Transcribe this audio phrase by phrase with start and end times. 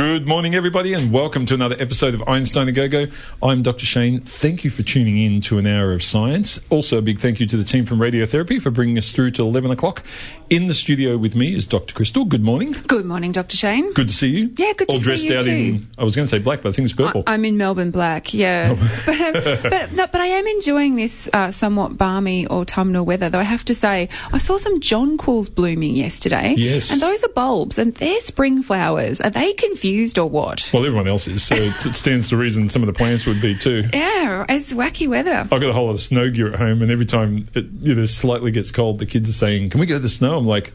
[0.00, 3.06] Good morning, everybody, and welcome to another episode of Einstein a Go Go.
[3.42, 3.84] I'm Dr.
[3.84, 4.22] Shane.
[4.22, 6.58] Thank you for tuning in to an hour of science.
[6.70, 9.42] Also, a big thank you to the team from Radiotherapy for bringing us through to
[9.42, 10.02] 11 o'clock.
[10.48, 11.94] In the studio with me is Dr.
[11.94, 12.24] Crystal.
[12.24, 12.74] Good morning.
[12.86, 13.58] Good morning, Dr.
[13.58, 13.92] Shane.
[13.92, 14.54] Good to see you.
[14.56, 15.50] Yeah, good to All see dressed you out too.
[15.50, 17.22] in, I was going to say black, but I think it's purple.
[17.26, 18.74] I, am in Melbourne Black, yeah.
[18.74, 19.02] Oh.
[19.06, 23.38] but, um, but, no, but I am enjoying this uh, somewhat balmy autumnal weather, though
[23.38, 26.54] I have to say, I saw some jonquils blooming yesterday.
[26.56, 26.90] Yes.
[26.90, 29.20] And those are bulbs, and they're spring flowers.
[29.20, 30.70] Are they confused or what?
[30.72, 33.40] well, everyone else is, so it it stands to reason some of the plants would
[33.40, 33.84] be too.
[33.92, 35.32] Yeah, it's wacky weather.
[35.32, 37.94] I've got a whole lot of snow gear at home, and every time it you
[37.94, 40.36] know, slightly gets cold, the kids are saying, Can we go to the snow?
[40.36, 40.72] I'm like,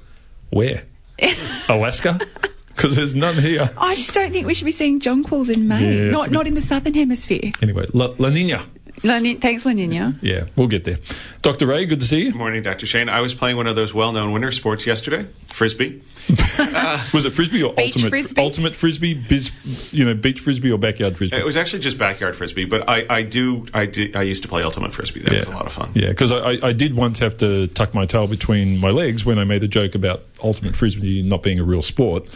[0.49, 0.83] Where?
[1.69, 2.19] Alaska?
[2.67, 3.69] Because there's none here.
[3.77, 6.05] I just don't think we should be seeing jonquils in May.
[6.05, 7.51] Yeah, not bit- not in the southern hemisphere.
[7.61, 8.65] Anyway, La, La Nina.
[9.03, 10.17] La Ni- Thanks, Laninia.
[10.21, 10.97] Yeah, we'll get there.
[11.41, 11.67] Dr.
[11.67, 12.31] Ray, good to see you.
[12.31, 12.85] Good morning, Dr.
[12.85, 13.09] Shane.
[13.09, 16.01] I was playing one of those well-known winter sports yesterday, frisbee.
[17.13, 18.41] Was it frisbee or ultimate frisbee?
[18.41, 19.13] ultimate frisbee?
[19.13, 21.37] Biz, you know, beach frisbee or backyard frisbee?
[21.37, 24.49] It was actually just backyard frisbee, but I, I do I did I used to
[24.49, 25.19] play ultimate frisbee.
[25.19, 25.91] That was a lot of fun.
[25.93, 29.23] Yeah, because I, I, I did once have to tuck my tail between my legs
[29.23, 32.27] when I made a joke about ultimate frisbee not being a real sport.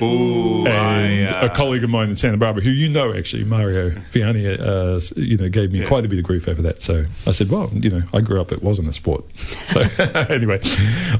[0.00, 3.44] Ooh, and I, uh, a colleague of mine in Santa Barbara, who you know actually,
[3.44, 5.88] Mario Fiani, uh, you know, gave me Yeah.
[5.88, 6.82] quite a bit of grief over that.
[6.82, 9.24] So I said, well, you know, I grew up, it wasn't a sport.
[9.70, 9.80] So
[10.30, 10.60] anyway,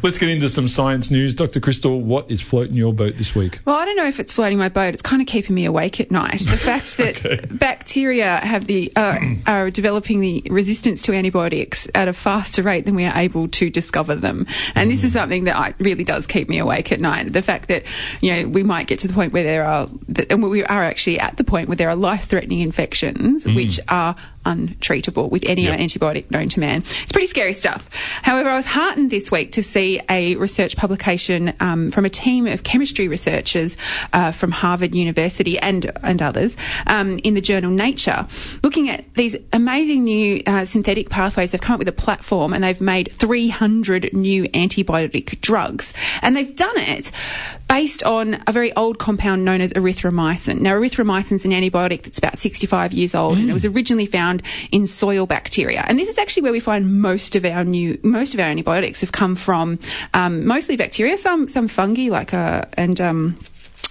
[0.03, 1.35] let's get into some science news.
[1.35, 1.61] Dr.
[1.61, 3.61] Crystal, what is floating your boat this week?
[3.65, 4.95] Well, I don't know if it's floating my boat.
[4.95, 6.41] It's kind of keeping me awake at night.
[6.41, 7.41] The fact that Okay.
[7.51, 12.95] bacteria have the uh, are developing the resistance to antibiotics at a faster rate than
[12.95, 16.49] we are able to discover them, and this is something that I, really does keep
[16.49, 17.33] me awake at night.
[17.33, 17.85] The fact that
[18.21, 19.89] you know we might get to the point where there are,
[20.31, 23.55] and we are actually at the point where there are life-threatening infections mm.
[23.55, 25.79] which are untreatable with any Yep.
[25.79, 26.83] antibiotic known to man.
[27.03, 27.89] It's pretty scary stuff.
[28.23, 32.47] However, I was heartened this week to see a research publication um, from a team
[32.47, 33.77] of chemistry researchers
[34.13, 36.57] uh, from Harvard University and and others
[36.87, 38.27] um, in the journal Nature,
[38.63, 41.53] looking at these amazing new uh, synthetic pathways.
[41.53, 46.55] They've come up with a platform and they've made 300 new antibiotic drugs, and they've
[46.57, 47.13] done it
[47.69, 50.61] based on a very old compound known as erythromycin.
[50.61, 54.32] Now, erythromycin is an antibiotic that's about 65 years old, and it was originally found
[54.71, 55.85] in soil bacteria.
[55.89, 59.01] And this is actually where we find most of our new, most of our antibiotics
[59.01, 59.79] have come from,
[60.15, 63.01] um, mostly bacteria, some some fungi like uh, and.
[63.01, 63.39] Um,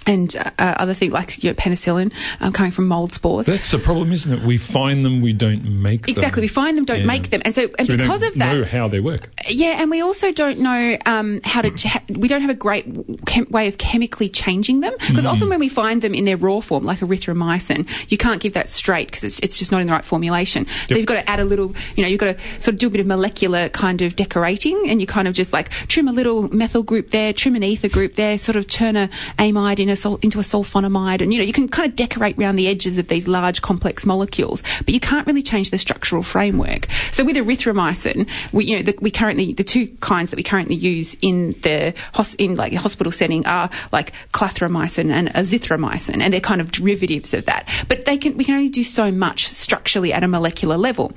[0.06, 3.46] and uh, other things like you know, penicillin um, coming from mold spores.
[3.46, 4.42] That's the problem, isn't it?
[4.44, 6.12] We find them, we don't make them.
[6.12, 7.06] Exactly, we find them, don't Yeah.
[7.06, 9.30] make them, and so and So we because don't of that, know how they work.
[9.48, 11.70] yeah, and we also don't know um, how to.
[11.70, 12.86] Ch- we don't have a great
[13.26, 16.60] chem- way of chemically changing them because often when we find them in their raw
[16.60, 19.92] form, like erythromycin, you can't give that straight because it's, it's just not in the
[19.92, 20.66] right formulation.
[20.88, 21.74] So you've got to add a little.
[21.96, 24.88] You know, you've got to sort of do a bit of molecular kind of decorating,
[24.88, 27.88] and you kind of just like trim a little methyl group there, trim an ether
[27.88, 29.08] group there, sort of turn a
[29.38, 32.38] amide in a sul- into a sulfonamide, and you know you can kind of decorate
[32.38, 36.22] around the edges of these large complex molecules, but you can't really change the structural
[36.22, 36.88] framework.
[37.12, 40.76] So with erythromycin, we you know the, we currently the two kinds that we currently
[40.76, 46.40] use in the hos, in like hospital setting are like clarithromycin and azithromycin, and they're
[46.40, 47.68] kind of derivatives of that.
[47.88, 51.12] But they can we can only do so much structurally at a molecular level,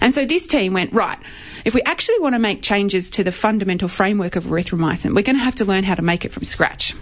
[0.00, 1.18] and so this team went right.
[1.64, 5.36] If we actually want to make changes to the fundamental framework of erythromycin, we're going
[5.36, 6.94] to have to learn how to make it from scratch.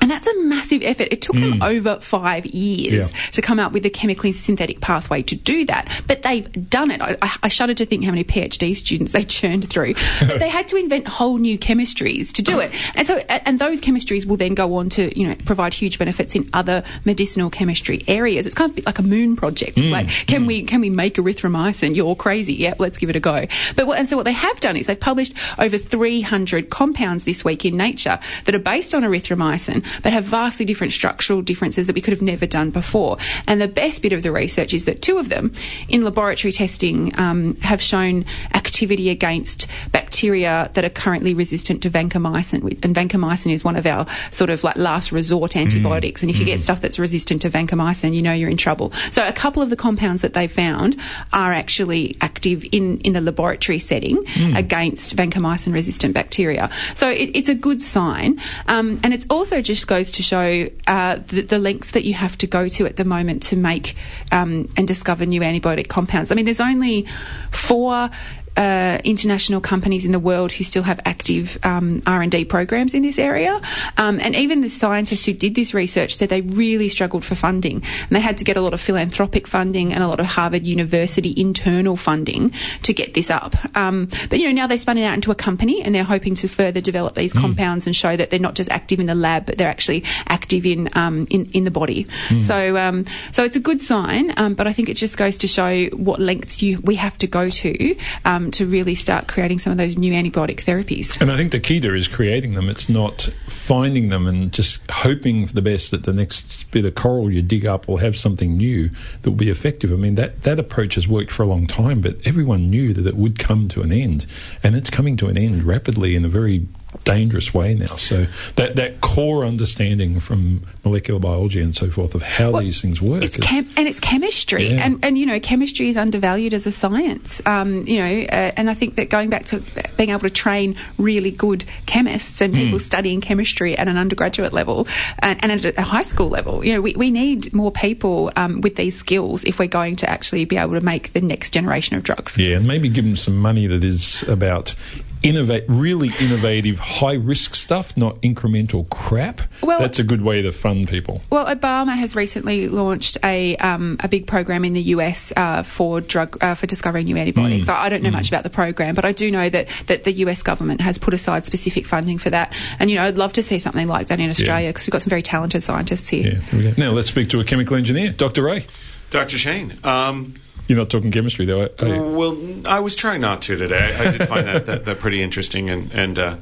[0.00, 1.08] And that's a massive effort.
[1.12, 1.62] It took them hmm.
[1.62, 3.16] over five years Yeah.
[3.32, 5.88] to come up with a chemically synthetic pathway to do that.
[6.08, 7.00] But they've done it.
[7.00, 9.94] I, I- shudder to think how many PhD students they churned through.
[10.20, 12.72] but they had to invent whole new chemistries to do it.
[12.94, 16.34] And so, and those chemistries will then go on to, you know, provide huge benefits
[16.34, 18.46] in other medicinal chemistry areas.
[18.46, 19.78] It's kind of a bit like a moon project.
[19.78, 19.92] It's hmm.
[19.92, 20.46] like, can hmm.
[20.48, 21.94] we, can we make erythromycin?
[21.94, 22.54] You're crazy.
[22.54, 23.46] Yep, let's give it a go.
[23.76, 27.44] But what, and so what they have done is they've published over 300 compounds this
[27.44, 31.94] week in Nature that are based on erythromycin, but have vastly different structural differences that
[31.94, 33.16] we could have never done before.
[33.46, 35.52] And the best bit of the research is that two of them,
[35.88, 38.24] in laboratory testing, um, have shown
[38.54, 42.62] activity against bacteria that are currently resistant to vancomycin.
[42.84, 46.22] And vancomycin is one of our sort of like last resort antibiotics.
[46.22, 48.92] And if you get stuff that's resistant to vancomycin, you know you're in trouble.
[49.10, 50.96] So a couple of the compounds that they found
[51.32, 54.24] are actually active in, in the laboratory setting
[54.56, 56.70] against vancomycin resistant bacteria.
[56.94, 58.40] So it, it's a good sign.
[58.68, 62.36] Um, and it also just goes to show uh, the, the lengths that you have
[62.38, 63.96] to go to at the moment to make
[64.30, 66.30] um, and discover new antibiotic compounds.
[66.30, 67.06] I mean, there's only
[67.50, 68.10] four
[68.56, 73.18] uh, international companies in the world who still have active um, R&D programs in this
[73.18, 73.60] area.
[73.96, 77.76] Um, and even the scientists who did this research said they really struggled for funding.
[77.76, 80.66] And they had to get a lot of philanthropic funding and a lot of Harvard
[80.66, 82.52] University internal funding
[82.82, 83.54] to get this up.
[83.76, 86.34] Um, but, you know, now they've spun it out into a company and they're hoping
[86.36, 89.46] to further develop these compounds and show that they're not just active in the lab,
[89.46, 92.06] but they're actually active in, um, in, in the body.
[92.40, 95.46] So, um, so it's a good sign, um, but I think it just goes to
[95.46, 97.96] show what lengths you, we have to go to
[98.42, 101.20] um, to really start creating some of those new antibiotic therapies.
[101.20, 102.68] And I think the key there is creating them.
[102.68, 106.94] It's not finding them and just hoping for the best that the next bit of
[106.94, 108.90] coral you dig up will have something new
[109.22, 109.92] that will be effective.
[109.92, 113.06] I mean, that, that approach has worked for a long time, but everyone knew that
[113.06, 114.26] it would come to an end.
[114.62, 116.66] And it's coming to an end rapidly in a very
[117.04, 117.86] dangerous way now.
[117.96, 122.80] So that, that core understanding from molecular biology and so forth of how Well, these
[122.80, 123.24] things work.
[123.24, 123.46] It's is-
[123.76, 124.84] and it's chemistry, Yeah.
[124.86, 127.40] and and you know chemistry is undervalued as a science.
[127.46, 129.62] Um, you know, uh, and I think that going back to
[129.96, 134.86] being able to train really good chemists and people studying chemistry at an undergraduate level
[135.20, 138.60] and, and at a high school level, you know, we, we need more people um,
[138.60, 141.96] with these skills if we're going to actually be able to make the next generation
[141.96, 142.36] of drugs.
[142.38, 144.74] Yeah, and maybe give them some money that is about
[145.22, 149.40] innovate, really innovative, high risk stuff, not incremental crap.
[149.62, 151.22] Well- That's a good way to fund people.
[151.30, 156.00] Well, Obama has recently launched a um, a big program in the US uh, for
[156.00, 157.68] drug uh, for discovering new antibiotics.
[157.68, 160.12] I, I don't know much about the program, but I do know that that the
[160.24, 162.54] US government has put aside specific funding for that.
[162.78, 165.02] And you know, I'd love to see something like that in Australia because we've got
[165.02, 166.32] some very talented scientists here.
[166.34, 166.74] Yeah, here.
[166.76, 168.42] Now let's speak to a chemical engineer, Dr.
[168.42, 168.64] Ray.
[169.10, 169.36] Dr.
[169.36, 169.76] Shane.
[169.84, 170.34] Um,
[170.68, 171.68] You're not talking chemistry, though.
[171.78, 172.02] are you?
[172.02, 173.94] well, I was trying not to today.
[173.94, 176.36] I, I did find that, that, that pretty interesting, and and uh,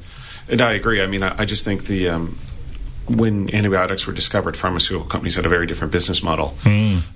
[0.47, 1.01] and I agree.
[1.01, 2.37] I mean, I, I just think the um,
[3.07, 6.55] when antibiotics were discovered, pharmaceutical companies had a very different business model.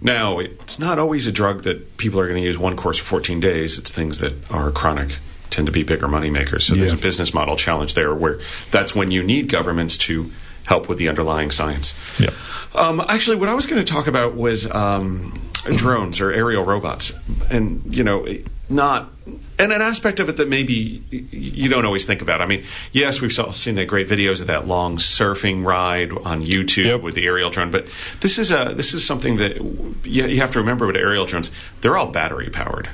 [0.02, 3.06] Now, it's not always a drug that people are going to use one course for
[3.06, 3.78] 14 days.
[3.78, 5.18] It's things that are chronic
[5.52, 6.66] tend to be bigger money makers.
[6.66, 8.40] So there's a business model challenge there where
[8.72, 10.32] that's when you need governments to
[10.66, 11.94] help with the underlying science.
[12.20, 12.32] Yeah.
[12.74, 15.40] Um, actually, what I was going to talk about was um,
[15.76, 17.14] drones or aerial robots,
[17.50, 18.28] and you know,
[18.70, 19.12] not
[19.58, 21.02] and an aspect of it that maybe
[21.32, 22.42] you don't always think about.
[22.42, 26.42] I mean, yes, we've saw- seen the great videos of that long surfing ride on
[26.42, 27.02] YouTube Yep.
[27.02, 27.88] with the aerial drone, but
[28.20, 29.58] this is a this is something that
[30.04, 31.52] you, you have to remember with aerial drones.
[31.82, 32.90] They're all battery powered.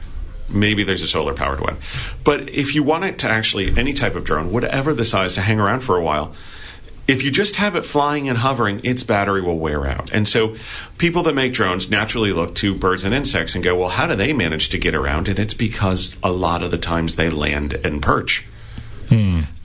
[0.50, 1.78] Maybe there's a solar powered one.
[2.26, 5.42] But if you want it to actually, any type of drone, whatever the size, to
[5.42, 6.34] hang around for a while,
[7.12, 10.10] if you just have it flying and hovering, its battery will wear out.
[10.14, 10.56] And so
[10.98, 14.16] people that make drones naturally look to birds and insects and go, well, how do
[14.16, 15.28] they manage to get around?
[15.28, 18.46] And it's because a lot of the times they land and perch.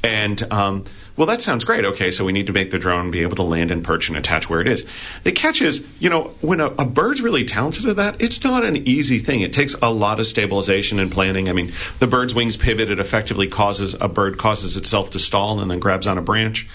[0.03, 0.85] And um,
[1.17, 1.85] well, that sounds great.
[1.85, 4.19] Okay, so we need to make the drone be able to land and perch and
[4.19, 4.85] attach where it is.
[5.23, 8.65] The catch is, you know, when a, a bird's really talented at that, it's not
[8.65, 9.41] an easy thing.
[9.41, 11.49] It takes a lot of stabilization and planning.
[11.49, 15.61] I mean, the bird's wings pivot; it effectively causes a bird causes itself to stall
[15.61, 16.69] and then grabs on a branch.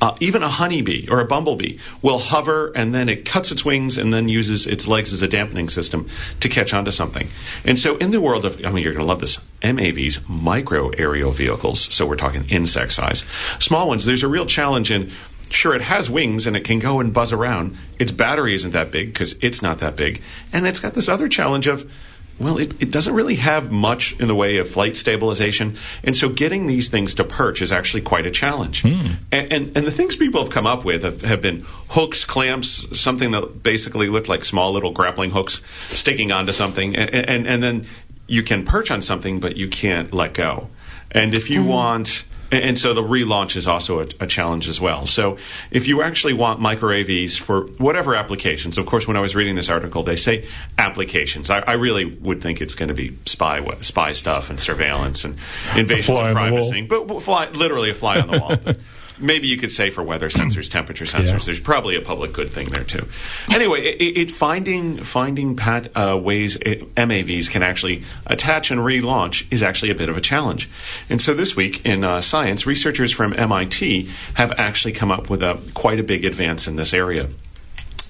[0.00, 3.98] Uh, even a honeybee or a bumblebee will hover and then it cuts its wings
[3.98, 6.06] and then uses its legs as a dampening system
[6.38, 7.28] to catch onto something.
[7.64, 10.90] And so, in the world of, I mean, you're going to love this MAVs, micro
[10.90, 11.92] aerial vehicles.
[11.92, 13.20] So, we're talking insect size.
[13.58, 15.10] Small ones, there's a real challenge in.
[15.50, 17.74] Sure, it has wings and it can go and buzz around.
[17.98, 20.20] Its battery isn't that big because it's not that big.
[20.52, 21.90] And it's got this other challenge of
[22.38, 25.76] well, it, it doesn't really have much in the way of flight stabilization.
[26.04, 28.82] And so getting these things to perch is actually quite a challenge.
[28.82, 29.14] Hmm.
[29.32, 32.86] And, and, and the things people have come up with have, have been hooks, clamps,
[32.98, 36.94] something that basically looked like small little grappling hooks sticking onto something.
[36.94, 37.86] And, and, and then
[38.28, 40.70] you can perch on something, but you can't let go.
[41.10, 41.68] And if you hmm.
[41.68, 42.24] want.
[42.50, 45.06] And so the relaunch is also a, a challenge as well.
[45.06, 45.36] So
[45.70, 49.54] if you actually want micro AVs for whatever applications, of course, when I was reading
[49.54, 50.46] this article, they say
[50.78, 51.50] applications.
[51.50, 55.36] I, I really would think it's going to be spy spy stuff and surveillance and
[55.76, 56.48] invasions of on the wall.
[56.50, 58.56] privacy, but but fly, literally a fly on the wall.
[59.20, 61.32] Maybe you could say for weather sensors, temperature sensors.
[61.32, 61.38] Yeah.
[61.38, 63.08] There's probably a public good thing there too.
[63.52, 68.80] Anyway, it, it it finding finding pat, uh, ways it, MAVs can actually attach and
[68.80, 70.68] relaunch is actually a bit of a challenge.
[71.08, 75.42] And so this week in uh, science, researchers from MIT have actually come up with
[75.42, 77.28] a quite a big advance in this area.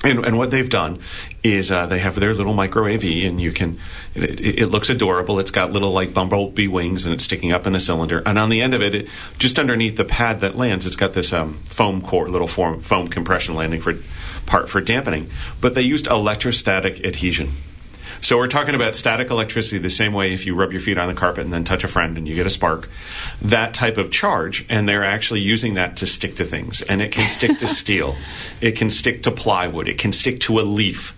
[0.09, 1.01] And, and what they've done
[1.43, 3.79] is uh, they have their little micro AV, and you can.
[4.15, 5.39] It, it, looks adorable.
[5.39, 8.23] It's got little like bumblebee wings, and it's sticking up in a cylinder.
[8.25, 11.13] And on the end of it, it just underneath the pad that lands, it's got
[11.13, 13.97] this um, foam core, little foam, foam compression landing for
[14.47, 15.31] part for dampening.
[15.61, 17.53] But they used electrostatic adhesion.
[18.21, 21.09] So we're talking about static electricity the same way if you rub your feet on
[21.09, 22.89] the carpet and then touch a friend and you get a spark.
[23.41, 26.83] That type of charge, and they're actually using that to stick to things.
[26.83, 28.17] And it can stick to steel,
[28.61, 31.15] it can stick to plywood, it can stick to a leaf.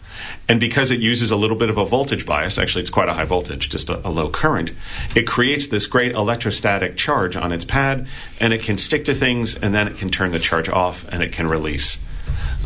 [0.49, 3.15] And because it uses a little bit of a voltage bias, actually it's quite a
[3.15, 4.73] high voltage, just a, a low current,
[5.15, 8.07] it creates this great electrostatic charge on its pad,
[8.39, 11.23] and it can stick to things, and then it can turn the charge off, and
[11.23, 11.99] it can release.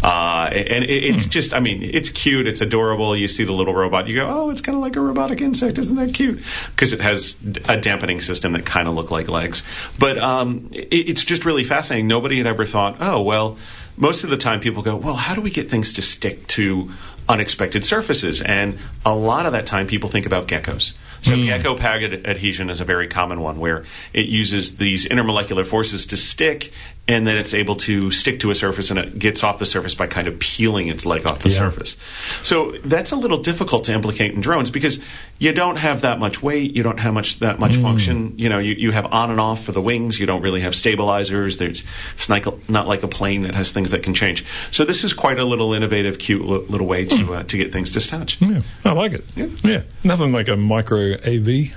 [0.04, 3.16] Uh, and it, it's just, I mean, it's cute, it's adorable.
[3.16, 5.78] You see the little robot, you go, oh, it's kind of like a robotic insect,
[5.78, 6.42] isn't that cute?
[6.72, 7.36] Because it has
[7.68, 9.64] a dampening system that kind of look like legs.
[9.98, 12.06] But um, it, it's just really fascinating.
[12.06, 13.56] Nobody had ever thought, oh, well,
[13.96, 16.90] most of the time people go, well, how do we get things to stick to
[17.26, 18.42] unexpected surfaces?
[18.42, 20.92] And a lot of that time people think about geckos.
[21.22, 21.46] So Hmm.
[21.46, 26.18] gecko pag adhesion is a very common one where it uses these intermolecular forces to
[26.18, 26.70] stick
[27.06, 29.94] and then it's able to stick to a surface and it gets off the surface
[29.94, 31.58] by kind of peeling its leg off the Yeah.
[31.58, 31.96] surface.
[32.42, 35.00] So that's a little difficult to implicate in drones because
[35.38, 38.32] you don't have that much weight, you don't have much that much function.
[38.38, 40.74] You know, you, you have on and off for the wings, you don't really have
[40.74, 41.58] stabilizers.
[41.58, 41.84] There's
[42.14, 44.44] it's like, not like a plane that has things that can change.
[44.70, 47.90] So this is quite a little innovative, cute little way to uh, to get things
[47.92, 48.40] dispatched.
[48.40, 49.24] Yeah, I like it.
[49.36, 49.46] Yeah.
[49.62, 51.74] Yeah, nothing like a micro AV.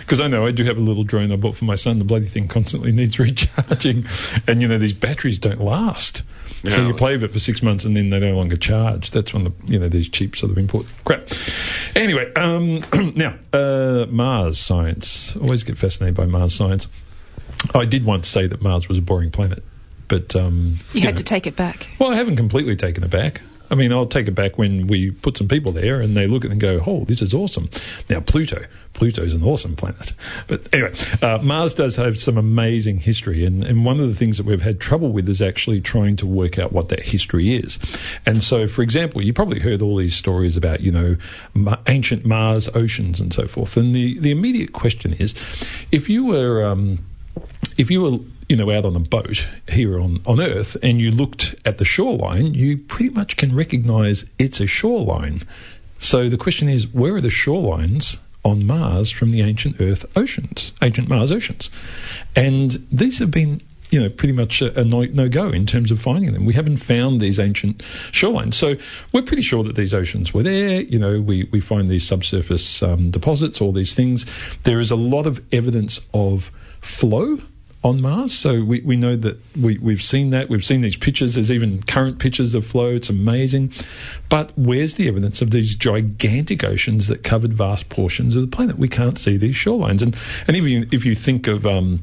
[0.00, 1.98] Because I know I do have a little drone I bought for my son.
[1.98, 4.04] The bloody thing constantly needs recharging,
[4.46, 6.22] and you know these batteries don't last.
[6.68, 9.12] So you play with it for six months and then they no longer charge.
[9.12, 11.28] That's when the you know these cheap sort of import crap.
[11.94, 12.82] Anyway, um,
[13.14, 15.36] now uh, Mars science.
[15.36, 16.88] Always get fascinated by Mars science.
[17.74, 19.62] I did once say that Mars was a boring planet,
[20.08, 21.88] but um, You had know, to take it back.
[21.98, 23.40] well, I haven't completely taken it back.
[23.70, 26.44] I mean, I'll take it back when we put some people there and they look
[26.44, 27.68] at it and go, oh, this is awesome.
[28.08, 28.64] Now, Pluto.
[28.94, 30.12] Pluto's an awesome planet.
[30.48, 33.44] But anyway, uh, Mars does have some amazing history.
[33.44, 36.26] And, and one of the things that we've had trouble with is actually trying to
[36.26, 37.78] work out what that history is.
[38.26, 41.16] And so, for example, you probably heard all these stories about, you know,
[41.86, 43.76] ancient Mars oceans and so forth.
[43.76, 45.34] And the, the immediate question is
[45.92, 46.64] if you were.
[46.64, 46.98] Um,
[47.76, 51.10] if you were you know out on a boat here on, on earth and you
[51.10, 55.42] looked at the shoreline you pretty much can recognize it's a shoreline
[55.98, 60.72] so the question is where are the shorelines on mars from the ancient earth oceans
[60.82, 61.70] ancient mars oceans
[62.34, 66.00] and these have been you know, pretty much a, a no, go in terms of
[66.00, 66.44] finding them.
[66.44, 67.78] We haven't found these ancient
[68.12, 68.54] shorelines.
[68.54, 68.74] So
[69.14, 70.82] we're pretty sure that these oceans were there.
[70.82, 74.26] You know, we, we find these subsurface um, deposits, all these things.
[74.64, 76.50] There is a lot of evidence of
[76.82, 77.38] flow
[77.84, 78.36] on Mars.
[78.36, 80.48] So we, we know that we, we've seen that.
[80.48, 81.34] We've seen these pictures.
[81.34, 82.88] There's even current pictures of flow.
[82.88, 83.72] It's amazing.
[84.28, 88.78] But where's the evidence of these gigantic oceans that covered vast portions of the planet?
[88.78, 90.02] We can't see these shorelines.
[90.02, 90.16] And,
[90.46, 92.00] and even if you think of, um,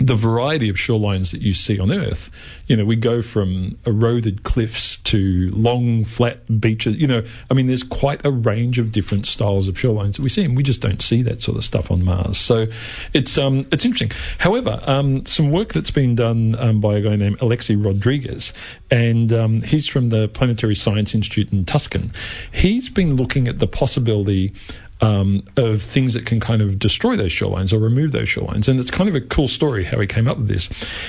[0.00, 2.30] the variety of shorelines that you see on Earth,
[2.66, 6.96] you know, we go from eroded cliffs to long, flat beaches.
[6.96, 10.30] You know, I mean, there's quite a range of different styles of shorelines that we
[10.30, 12.38] see, and we just don't see that sort of stuff on Mars.
[12.38, 12.66] So
[13.12, 14.10] it's um, it's interesting.
[14.38, 18.54] However, um, some work that's been done um, by a guy named Alexis Rodriguez,
[18.90, 22.12] and um, he's from the Planetary Science Institute in Tucson.
[22.52, 24.54] He's been looking at the possibility
[25.00, 28.68] um, of things that can kind of destroy those shorelines or remove those shorelines.
[28.68, 30.68] And it's kind of a cool story how he came up with this.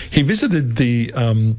[0.10, 1.58] He visited the um,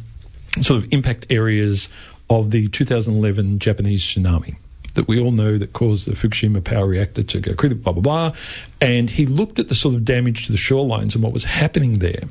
[0.60, 1.88] sort of impact areas
[2.30, 4.56] of the 2011 Japanese tsunami
[4.94, 8.02] that we all know that caused the Fukushima power reactor to go critical, blah, blah,
[8.30, 8.38] blah.
[8.80, 12.00] And he looked at the sort of damage to the shorelines and what was happening
[12.00, 12.22] there.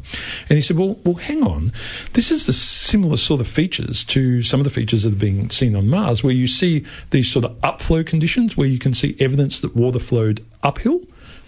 [0.49, 1.71] And he said, well, well, hang on.
[2.13, 5.49] This is the similar sort of features to some of the features that are being
[5.49, 9.15] seen on Mars, where you see these sort of upflow conditions, where you can see
[9.19, 11.01] evidence that water flowed uphill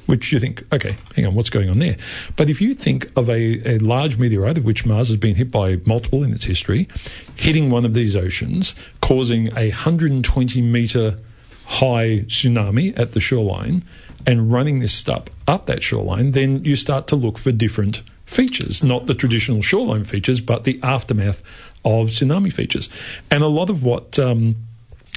[0.06, 1.98] which you think, okay, hang on, what's going on there?
[2.36, 5.52] But if you think of a, a large meteorite, of which Mars has been hit
[5.52, 6.88] by multiple in its history,
[7.36, 11.18] hitting one of these oceans, causing a 120 metre
[11.66, 13.84] high tsunami at the shoreline,
[14.26, 18.84] and running this stuff up that shoreline, then you start to look for different features,
[18.84, 21.44] not the traditional shoreline features, but the aftermath
[21.84, 22.90] of tsunami features.
[23.30, 24.18] And a lot of what.
[24.20, 24.56] Um,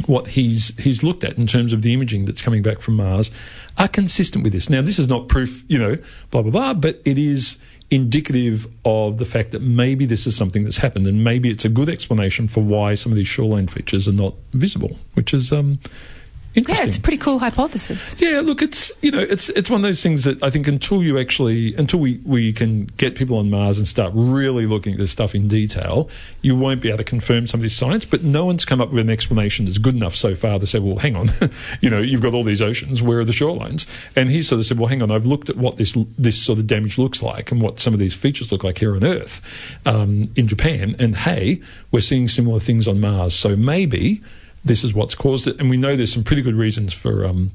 [0.05, 3.31] what he's he's looked at in terms of the imaging that's coming back from Mars
[3.79, 4.69] are consistent with this.
[4.69, 5.97] Now, this is not proof, you know,
[6.31, 7.57] blah blah blah, but it is
[7.91, 11.69] indicative of the fact that maybe this is something that's happened, and maybe it's a
[11.69, 15.79] good explanation for why some of these shoreline features are not visible, which is um,
[16.57, 18.17] Yeah, it's a pretty cool hypothesis.
[18.19, 21.03] Yeah, look, it's you know, it's it's one of those things that I think until
[21.03, 24.99] you actually until we, we can get people on Mars and start really looking at
[24.99, 26.09] this stuff in detail,
[26.41, 28.07] you won't be able to confirm some of this science.
[28.07, 30.79] But no one's come up with an explanation that's good enough so far to say,
[30.79, 31.29] well, hang on,
[31.83, 33.85] you know, you've got all these oceans, where are the shorelines?
[34.15, 36.59] And he sort of said, well, hang on, I've looked at what this this sort
[36.59, 39.43] of damage looks like and what some of these features look like here on Earth,
[39.85, 41.61] um, in Japan, and hey,
[41.91, 44.23] we're seeing similar things on Mars, so maybe
[44.67, 45.59] this is what's caused it.
[45.59, 47.53] And we know there's some pretty good reasons for um,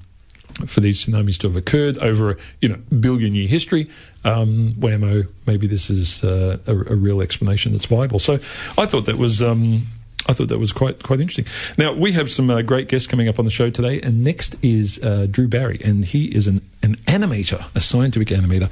[0.66, 3.90] for these tsunamis to have occurred over a you know billion year history.
[4.24, 8.20] Um, whammo, maybe this is uh, a, a real explanation that's viable.
[8.20, 8.40] So
[8.78, 9.42] I thought that was.
[9.42, 9.88] Um,
[10.28, 11.46] I thought that was quite quite interesting.
[11.78, 14.56] Now we have some uh, great guests coming up on the show today, and next
[14.62, 18.70] is uh, Drew Berry, and he is an an animator, a scientific animator,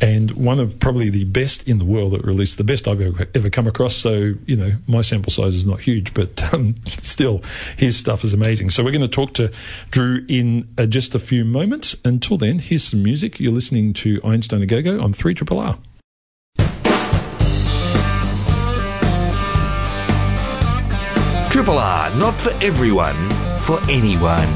[0.00, 3.00] and one of probably the best in the world, or at least the best I've
[3.00, 3.96] ever, ever come across.
[3.96, 7.42] So you know, my sample size is not huge, but um, still,
[7.76, 8.70] his stuff is amazing.
[8.70, 9.52] So we're going to talk to
[9.90, 11.96] Drew in uh, just a few moments.
[12.04, 13.40] Until then, here's some music.
[13.40, 15.78] You're listening to Einstein a Go Go on Three Triple R.
[21.58, 23.16] Triple R, not for everyone,
[23.62, 24.46] for anyone.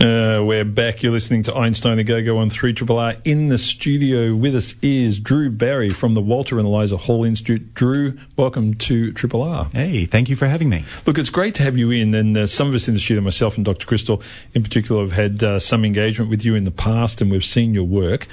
[0.00, 1.02] Uh, we're back.
[1.02, 3.16] You're listening to Einstein a Go Go on 3 Triple R.
[3.24, 7.74] In the studio with us is Drew Berry from the Walter and Eliza Hall Institute.
[7.74, 9.64] Drew, welcome to Triple R.
[9.72, 10.84] Hey, thank you for having me.
[11.06, 13.20] Look, it's great to have you in, and uh, some of us in the studio,
[13.20, 13.84] myself and Dr.
[13.84, 14.22] Crystal
[14.54, 17.74] in particular, have had uh, some engagement with you in the past, and we've seen
[17.74, 18.28] your work.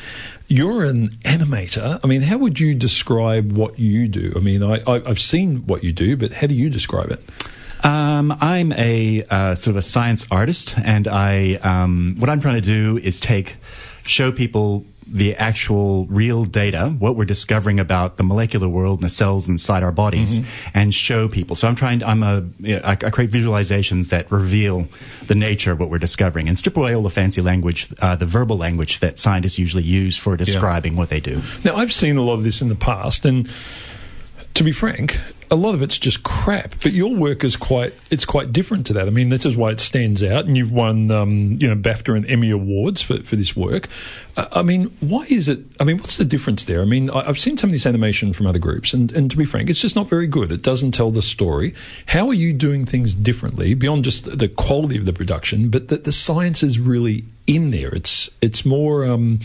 [0.52, 2.00] You're an animator.
[2.04, 4.34] I mean, how would you describe what you do?
[4.36, 7.24] I mean, I, I, I've seen what you do, but how do you describe it?
[7.86, 12.56] Um, I'm a uh, sort of a science artist, and I um, what I'm trying
[12.56, 13.58] to do is take
[14.08, 19.14] show people the actual real data, what we're discovering about the molecular world and the
[19.14, 20.40] cells inside our bodies,
[20.74, 21.56] and show people.
[21.56, 22.00] So I'm trying.
[22.00, 22.46] To, I'm a
[22.84, 24.88] I, I create visualizations that reveal
[25.28, 28.26] the nature of what we're discovering and strip away all the fancy language, uh, the
[28.26, 31.42] verbal language that scientists usually use for describing what they do.
[31.64, 33.50] Now, I've seen a lot of this in the past, and
[34.54, 35.18] to be frank,
[35.52, 36.76] a lot of it's just crap.
[36.82, 39.08] But your work is quite it's quite different to that.
[39.08, 42.16] I mean, this is why it stands out, and you've won um, you know BAFTA
[42.16, 43.88] and Emmy awards for, for this work.
[44.38, 45.60] Uh, I mean, why is it?
[45.80, 46.82] I mean, what's the difference there?
[46.82, 49.38] I mean, I, I've seen some of this animation from other groups, and, and to
[49.38, 50.52] be frank, it's just not very good.
[50.52, 51.74] It doesn't tell the story.
[52.08, 56.04] How are you doing things differently beyond just the quality of the production, but that
[56.04, 57.94] the science is really in there?
[57.94, 59.06] It's it's more.
[59.06, 59.40] Um,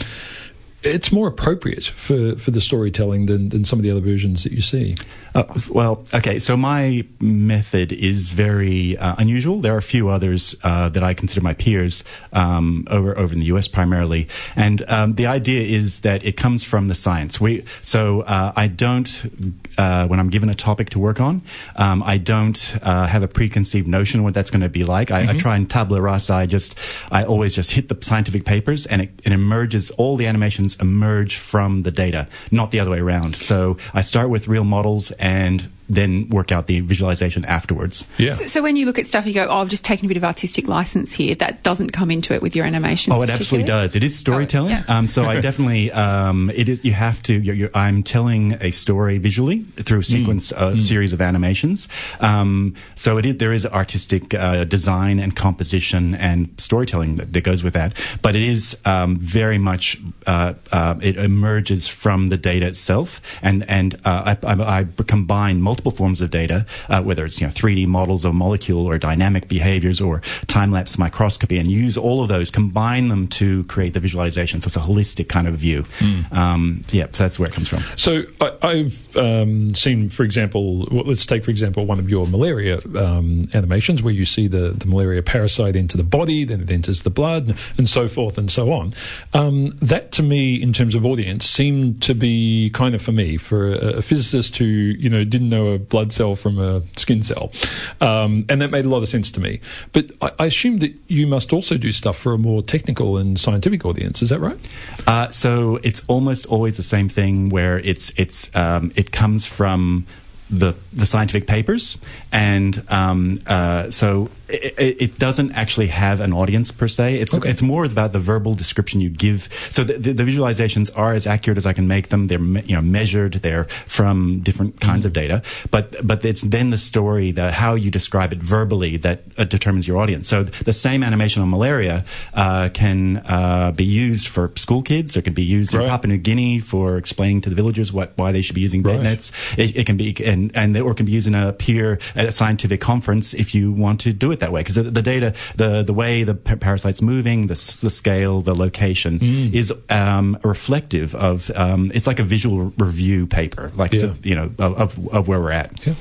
[0.84, 4.52] it's more appropriate for, for the storytelling than, than some of the other versions that
[4.52, 4.94] you see.
[5.34, 9.60] Uh, well, okay, so my method is very uh, unusual.
[9.60, 13.40] There are a few others uh, that I consider my peers um, over over in
[13.40, 13.66] the U.S.
[13.66, 17.40] primarily, and um, the idea is that it comes from the science.
[17.40, 21.42] We so uh, I don't uh, when I'm given a topic to work on,
[21.74, 25.10] um, I don't uh, have a preconceived notion of what that's going to be like.
[25.10, 26.34] I, I try and tabula rasa.
[26.34, 26.76] I just
[27.10, 29.90] I always just hit the scientific papers, and it, it emerges.
[29.92, 33.36] All the animations emerge from the data, not the other way around.
[33.36, 38.04] So I start with real models and then work out the visualization afterwards.
[38.18, 38.32] Yeah.
[38.32, 40.16] So, so when you look at stuff, you go, "Oh, I've just taken a bit
[40.16, 43.14] of artistic license here." That doesn't come into it with your animations.
[43.14, 43.94] Oh, it absolutely does.
[43.94, 44.72] It is storytelling.
[44.72, 44.98] Oh, yeah.
[44.98, 46.84] um, so I definitely, um, it is.
[46.84, 47.34] You have to.
[47.34, 51.88] You're, you're, I'm telling a story visually through a sequence, uh, series of animations.
[52.20, 53.36] Um, so it is.
[53.36, 57.94] There is artistic uh, design and composition and storytelling that, that goes with that.
[58.22, 60.00] But it is um, very much.
[60.26, 65.60] Uh, uh, it emerges from the data itself, and and uh, I, I, I combine
[65.60, 69.48] multiple forms of data, uh, whether it's you know 3D models of molecule or dynamic
[69.48, 74.00] behaviors or time lapse microscopy, and use all of those, combine them to create the
[74.00, 74.60] visualization.
[74.60, 75.84] So it's a holistic kind of view.
[76.32, 77.82] Um, yeah, so that's where it comes from.
[77.96, 82.26] So I, I've um, seen, for example, well, let's take for example one of your
[82.26, 86.70] malaria um, animations where you see the, the malaria parasite into the body, then it
[86.70, 88.94] enters the blood, and so forth and so on.
[89.32, 93.36] Um, that to me, in terms of audience, seemed to be kind of for me
[93.36, 97.22] for a, a physicist who you know didn't know a blood cell from a skin
[97.22, 97.52] cell,
[98.00, 99.60] um, and that made a lot of sense to me.
[99.92, 103.38] But I, I assume that you must also do stuff for a more technical and
[103.38, 104.22] scientific audience.
[104.22, 104.58] Is that right?
[105.06, 110.06] Uh, so it's almost always the same thing where it's it's um, it comes from
[110.50, 111.98] the the scientific papers,
[112.32, 117.16] and um, uh, so it, it, doesn't actually have an audience per se.
[117.20, 117.48] It's Okay.
[117.48, 119.48] it's more about the verbal description you give.
[119.70, 122.26] So the, the, the visualizations are as accurate as I can make them.
[122.26, 123.34] They're you know measured.
[123.34, 127.90] They're from different kinds of data, but but it's then the story, the how you
[127.90, 130.28] describe it verbally that uh, determines your audience.
[130.28, 132.04] So the same animation on malaria
[132.34, 135.16] uh, can uh, be used for school kids.
[135.16, 135.84] It can be used Right.
[135.84, 138.82] in Papua New Guinea for explaining to the villagers what why they should be using
[138.82, 139.02] bed Right.
[139.04, 139.32] nets.
[139.56, 142.26] It, it can be and and or it can be used in a peer at
[142.26, 145.34] a scientific conference if you want to do it that way because the, the data
[145.56, 149.52] the the way the pa- parasite's moving the, the scale the location Mm.
[149.54, 154.00] is um, reflective of um, it's like a visual review paper like Yeah.
[154.00, 155.94] to, you know of, of, of where we're at Yeah.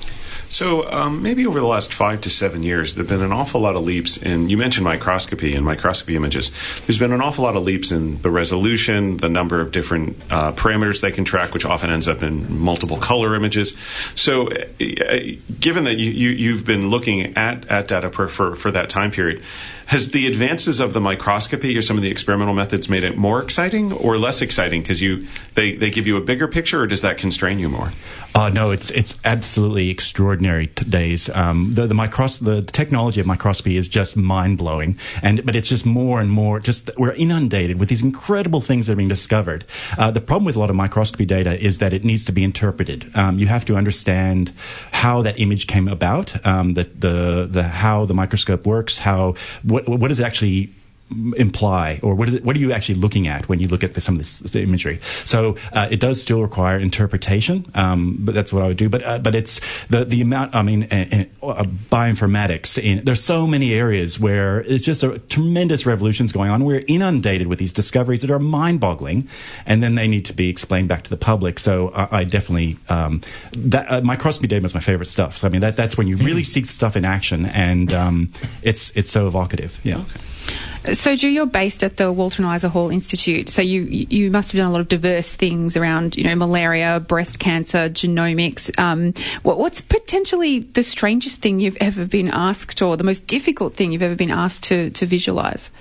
[0.54, 3.76] So um, maybe over the last five to seven years, there've been an awful lot
[3.76, 4.50] of leaps in.
[4.50, 6.52] You mentioned microscopy and microscopy images.
[6.86, 10.52] There's been an awful lot of leaps in the resolution, the number of different uh,
[10.52, 13.76] parameters they can track, which often ends up in multiple color images.
[14.14, 15.20] so, uh,
[15.60, 19.42] given that you, have been looking at, at data for, for, for that time period,
[19.88, 23.42] has the advances of the microscopy or some of the experimental methods made it more
[23.42, 25.22] exciting or less exciting because you
[25.56, 27.92] they, they give you a bigger picture, or does that constrain you more?
[28.36, 33.78] Uh, no, it's it's absolutely extraordinary today's um, the the, micros- the technology of microscopy
[33.78, 36.60] is just mind blowing, and but it's just more and more.
[36.60, 39.66] Just we're inundated with these incredible things that are being discovered.
[39.98, 42.44] Uh, the problem with a lot of microscopy data is that it needs to be
[42.44, 43.10] interpreted.
[43.16, 44.54] Um, you have to understand
[44.92, 49.88] how that image came about, um, the, the the how the microscope works, how what
[49.88, 50.74] what is actually
[51.36, 54.02] imply, or what, it, what are you actually looking at when you look at the,
[54.02, 55.00] some of this, this imagery?
[55.26, 58.90] So uh, it does still require interpretation, um, but that's what I would do.
[58.90, 60.56] But uh, but it's the the amount.
[60.56, 62.82] I mean, uh, uh, bioinformatics.
[62.82, 66.64] In, there's so many areas where it's just a tremendous revolutions going on.
[66.64, 69.28] We're inundated with these discoveries that are mind-boggling,
[69.66, 71.60] and then they need to be explained back to the public.
[71.60, 73.22] So I, I definitely um,
[73.56, 75.38] that uh, microscopy data is my favorite stuff.
[75.38, 76.48] So I mean that that's when you really hmm.
[76.48, 79.80] see stuff in action, and um, it's it's so evocative.
[79.84, 80.00] Yeah.
[80.00, 80.20] Okay.
[80.92, 83.48] So, Drew, you're based at the Walter and Eliza Hall Institute.
[83.48, 87.00] So you you must have done a lot of diverse things around, you know, malaria,
[87.00, 88.78] breast cancer, genomics.
[88.78, 93.76] Um, what, what's potentially the strangest thing you've ever been asked, or the most difficult
[93.76, 95.72] thing you've ever been asked to to visualize?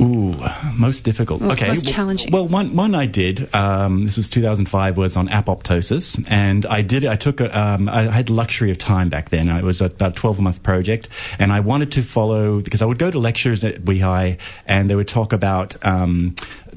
[0.00, 0.36] Ooh,
[0.74, 1.42] most difficult.
[1.42, 2.30] Okay, most challenging.
[2.30, 3.52] Well, one one I did.
[3.54, 4.96] Um, this was 2005.
[4.96, 7.04] Was on apoptosis, and I did.
[7.04, 7.40] I took.
[7.40, 9.48] A, um, I had luxury of time back then.
[9.48, 11.08] It was about a 12 month project,
[11.38, 14.96] and I wanted to follow because I would go to lectures at WEHI, and they
[14.96, 16.34] would talk about um,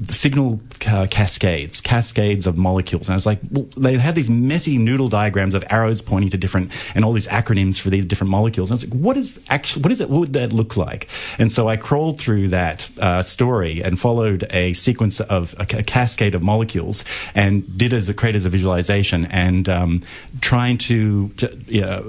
[0.10, 3.08] signal uh, cascades, cascades of molecules.
[3.08, 6.38] And I was like, well, they had these messy noodle diagrams of arrows pointing to
[6.38, 8.70] different, and all these acronyms for these different molecules.
[8.70, 10.10] And I was like, what is actually, what is it?
[10.10, 11.08] What would that look like?
[11.38, 15.84] And so I crawled through that uh, story and followed a sequence of a, a,
[15.84, 17.04] cascade of molecules
[17.36, 20.02] and did as a create as a visualization and um,
[20.42, 22.02] trying to, to you know,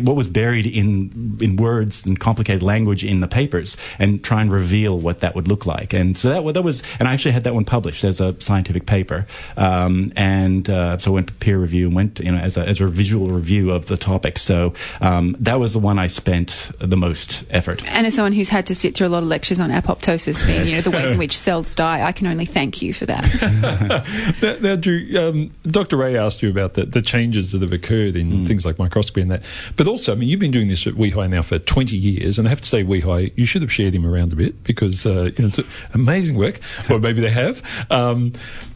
[0.00, 4.52] what was buried in in words and complicated language in the papers and try and
[4.52, 5.92] reveal what that would look like.
[5.92, 8.86] And so that that was and I actually had that one published as a scientific
[8.86, 9.26] paper.
[9.56, 12.64] Um, and uh, so I went to peer review and went, you know, as a,
[12.64, 14.38] as a visual review of the topic.
[14.38, 17.82] So um, that was the one I spent the most effort.
[17.90, 20.68] And as someone who's had to sit through a lot of lectures on apoptosis, being,
[20.68, 24.36] you know, the ways in which cells die, I can only thank you for that.
[24.40, 25.96] now, now, Drew, um, Dr.
[25.96, 28.46] Ray asked you about the, the changes that have occurred in mm.
[28.46, 29.42] things like microscopy and that.
[29.76, 32.46] But also, I mean, you've been doing this at WEHI now for 20 years, and
[32.46, 35.30] I have to say, WEHI, you should have shared him around a bit because uh,
[35.36, 35.58] you know, it's
[35.94, 36.60] amazing work
[36.92, 37.62] or maybe they have.
[37.90, 38.32] Um,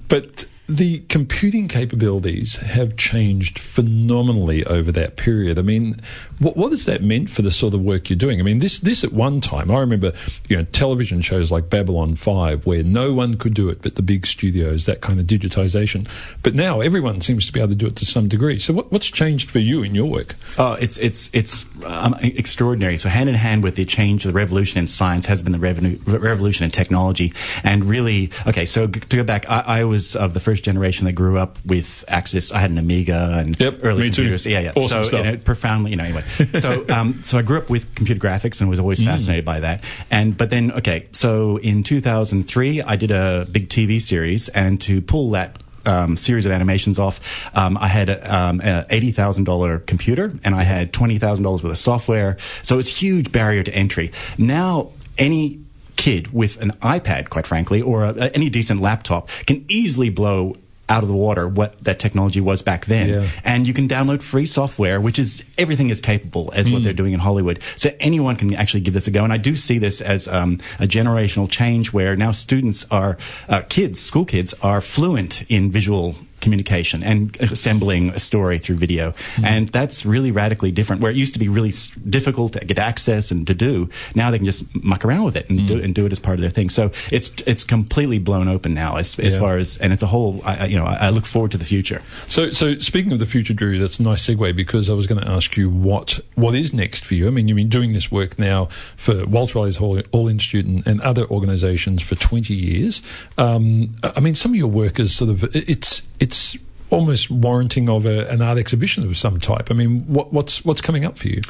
[0.09, 5.59] but the computing capabilities have changed phenomenally over that period.
[5.59, 6.01] I mean,
[6.39, 8.41] what, what has that meant for the sort of work you're doing?
[8.41, 10.13] I mean, this this at one time, I remember,
[10.49, 14.03] you know, television shows like Babylon Five, where no one could do it but the
[14.03, 16.09] big studios, that kind of digitization.
[16.43, 18.59] But now everyone seems to be able to do it to some degree.
[18.59, 20.37] So, what, what's changed for you in your work?
[20.59, 22.99] Oh, it's it's it's um, extraordinary.
[22.99, 26.01] So, hand in hand with the change, the revolution in science has been the revenu-
[26.07, 27.33] revolution in technology,
[27.65, 28.67] and really, okay.
[28.67, 32.05] So, to go back, I, I was of the first generation that grew up with
[32.09, 32.53] access.
[32.53, 34.45] I had an Amiga and yep, early computers.
[34.45, 34.51] Too.
[34.51, 34.73] Yeah, yeah.
[34.77, 35.25] Awesome so, stuff.
[35.25, 36.25] You know, profoundly, you know, anyway.
[36.59, 39.07] so, um, so I grew up with computer graphics and was always mm.
[39.07, 39.47] fascinated mm.
[39.47, 39.85] by that.
[40.11, 45.01] And but then, okay, so in 2003, I did a big TV series, and to
[45.03, 47.21] pull that um, series of animations off,
[47.55, 51.63] um, I had um, an eighty thousand dollar computer and I had twenty thousand dollars
[51.63, 52.37] worth of software.
[52.63, 54.13] So it's a huge barrier to entry.
[54.37, 55.61] Now any
[55.97, 60.55] kid with an iPad, quite frankly, or a, any decent laptop can easily blow
[60.89, 63.09] out of the water what that technology was back then.
[63.09, 63.29] Yeah.
[63.45, 66.75] And you can download free software, which is everything is capable as mm.
[66.75, 67.61] what they're doing in Hollywood.
[67.77, 69.25] So anyone can actually give this a go.
[69.25, 73.19] And I do see this as um, a generational change where now students are,
[73.49, 79.13] uh, kids, school kids are fluent in visual communication and assembling a story through video.
[79.37, 79.45] Mm.
[79.45, 81.03] And that's really radically different.
[81.03, 81.73] Where it used to be really
[82.09, 85.49] difficult to get access and to do, now they can just muck around with it
[85.49, 85.67] and, mm.
[85.67, 86.71] do, and do it as part of their thing.
[86.71, 89.41] So it's it's completely blown open now as, as yeah.
[89.41, 92.03] far as, and it's a whole, I, you know, I, look forward to the future.
[92.29, 95.21] So, so speaking of the future, Drew, that's a nice segue because I was going
[95.21, 97.27] to ask you what what is next for you.
[97.27, 100.87] I mean, you've been doing this work now for Walter Eliza Hall, All Institute and,
[100.87, 103.03] and other organisations for 20 years.
[103.39, 106.57] Um, I mean, some of your work is sort of, it's, it's
[106.89, 109.73] almost warranting of a, an art exhibition of some type.
[109.73, 111.41] I mean, what, what's what's coming up for you?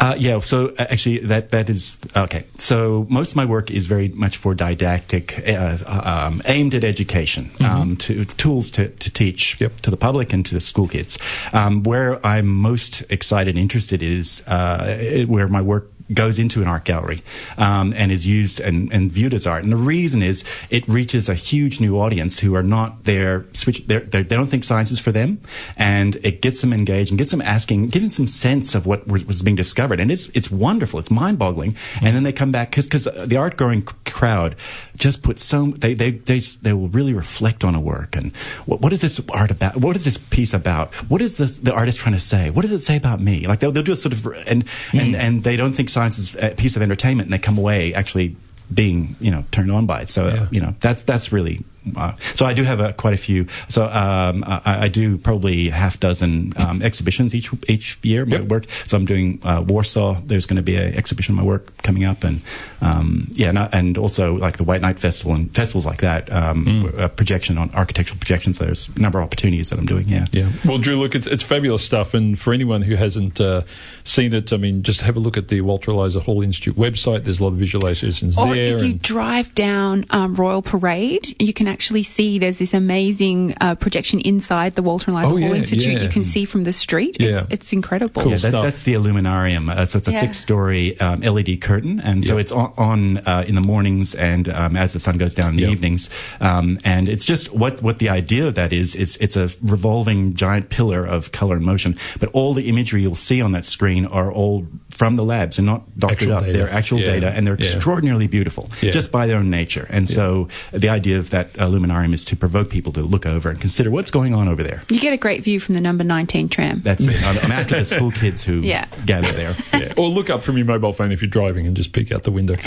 [0.00, 2.44] Uh, yeah, so uh, actually, that that is okay.
[2.56, 7.50] So most of my work is very much for didactic, uh, um, aimed at education,
[7.60, 9.80] um, to tools to, to teach Yep.
[9.82, 11.18] to the public and to the school kids.
[11.52, 16.68] Um, where I'm most excited and interested is uh, where my work goes into an
[16.68, 17.22] art gallery
[17.56, 19.62] um, and is used and, and viewed as art.
[19.62, 23.86] And the reason is it reaches a huge new audience who are not there, switch,
[23.86, 25.40] they're, they're, they don't think science is for them,
[25.76, 29.42] and it gets them engaged and gets them asking, giving some sense of what was
[29.42, 30.00] being discovered.
[30.00, 31.76] And it's it's wonderful, it's mind boggling.
[32.00, 34.56] And then they come back because the art going crowd
[34.96, 38.34] just put so they, they they they will really reflect on a work and
[38.66, 39.76] what, what is this art about?
[39.76, 40.94] What is this piece about?
[41.10, 42.50] What is the the artist trying to say?
[42.50, 43.46] What does it say about me?
[43.46, 46.36] Like they'll, they'll do a sort of and and and they don't think science is
[46.36, 48.36] a piece of entertainment, and they come away actually
[48.72, 50.08] being you know turned on by it.
[50.08, 50.48] So Yeah.
[50.50, 51.64] you know that's that's really.
[51.96, 53.46] Uh, so I do have a, quite a few.
[53.68, 58.24] So um, I, I do probably half dozen um, exhibitions each each year.
[58.26, 58.48] My Yep.
[58.48, 58.64] work.
[58.86, 60.20] So I'm doing uh, Warsaw.
[60.24, 62.40] There's going to be an exhibition of my work coming up, and
[62.80, 66.30] um, yeah, and, and also like the White Night Festival and festivals like that.
[66.32, 68.58] Um, uh, projection on architectural projections.
[68.58, 70.08] There's a number of opportunities that I'm doing.
[70.08, 70.26] Yeah.
[70.32, 70.50] Yeah.
[70.64, 72.14] Well, Drew, look, it's, it's fabulous stuff.
[72.14, 73.62] And for anyone who hasn't uh,
[74.04, 77.24] seen it, I mean, just have a look at the Walter Eliza Hall Institute website.
[77.24, 78.76] There's a lot of visualizations Or there.
[78.76, 83.54] if you and- drive down um, Royal Parade, you can actually see there's this amazing
[83.60, 85.92] uh, projection inside the Walter and Eliza Oh, Hall yeah, Institute.
[85.94, 86.02] yeah.
[86.02, 87.16] You can see from the street.
[87.20, 87.28] Yeah.
[87.28, 88.22] It's, it's incredible.
[88.22, 88.64] Cool Yeah, that, stuff.
[88.64, 89.68] that's the Illuminarium.
[89.68, 90.20] Uh, so it's a Yeah.
[90.20, 94.76] six-story um, LED curtain, and so it's on, on uh, in the mornings and um,
[94.76, 95.72] as the sun goes down in the Yep.
[95.72, 96.10] evenings.
[96.40, 98.94] Um, and it's just what what the idea of that is.
[98.94, 103.14] It's it's a revolving giant pillar of color and motion, but all the imagery you'll
[103.14, 104.66] see on that screen are all
[104.98, 106.42] from the labs and not doctored Actual up.
[106.44, 106.58] data.
[106.58, 107.06] They're actual Yeah.
[107.12, 107.66] data, and they're Yeah.
[107.66, 108.90] extraordinarily beautiful Yeah.
[108.90, 109.86] just by their own nature.
[109.90, 113.60] And so the idea of that luminarium is to provoke people to look over and
[113.60, 114.82] consider what's going on over there.
[114.90, 116.80] You get a great view from the number 19 tram.
[116.82, 117.14] That's it.
[117.24, 118.86] I'm I'm after the school kids who Yeah.
[119.06, 119.54] gather there.
[119.72, 119.92] yeah.
[119.96, 122.32] Or look up from your mobile phone if you're driving and just peek out the
[122.32, 122.56] window.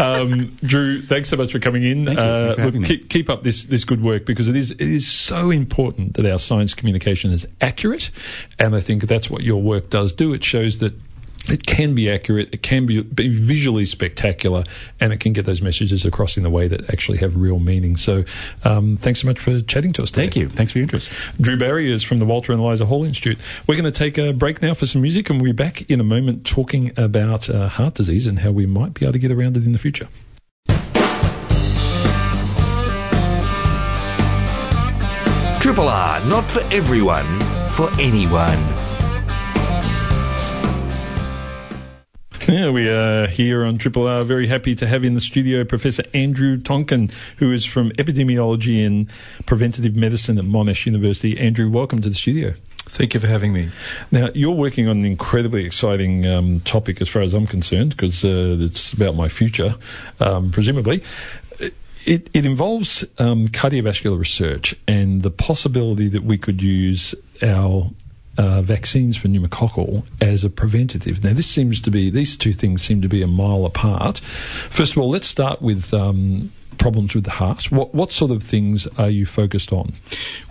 [0.00, 2.06] Um, Drew, thanks so much for coming in.
[2.06, 2.24] Thank you.
[2.24, 2.86] Thanks for look, having me.
[2.88, 6.24] keep, keep up this, this good work because it is it is so important that
[6.30, 8.10] our science communication is accurate,
[8.60, 10.32] and I think that's what your work does do.
[10.32, 10.92] It shows that.
[11.48, 14.64] It can be accurate, it can be, be visually spectacular,
[15.00, 17.96] and it can get those messages across in a way that actually have real meaning.
[17.96, 18.24] So,
[18.64, 20.22] um, thanks so much for chatting to us today.
[20.22, 20.48] Thank you.
[20.48, 21.10] Thanks for your interest.
[21.40, 23.38] Drew Berry is from the Walter and Eliza Hall Institute.
[23.66, 26.00] We're going to take a break now for some music, and we'll be back in
[26.00, 29.32] a moment talking about uh, heart disease and how we might be able to get
[29.32, 30.08] around it in the future.
[35.60, 38.87] Triple R, not for everyone, for anyone.
[42.58, 44.24] Yeah, we are here on Triple R.
[44.24, 49.06] Very happy to have in the studio Professor Andrew Tonkin, who is from Epidemiology and
[49.44, 51.38] Preventative Medicine at Monash University.
[51.38, 52.54] Andrew, welcome to the studio.
[52.86, 53.68] Thank you for having me.
[54.10, 58.24] Now, you're working on an incredibly exciting um, topic as far as I'm concerned, because
[58.24, 59.74] uh, it's about my future,
[60.18, 61.02] um, presumably.
[62.06, 67.90] It, it involves um, cardiovascular research and the possibility that we could use our
[68.38, 71.22] uh, vaccines for pneumococcal as a preventative.
[71.22, 74.20] Now, this seems to be, these two things seem to be a mile apart.
[74.70, 77.70] First of all, let's start with um, problems with the heart.
[77.70, 79.92] What, what sort of things are you focused on?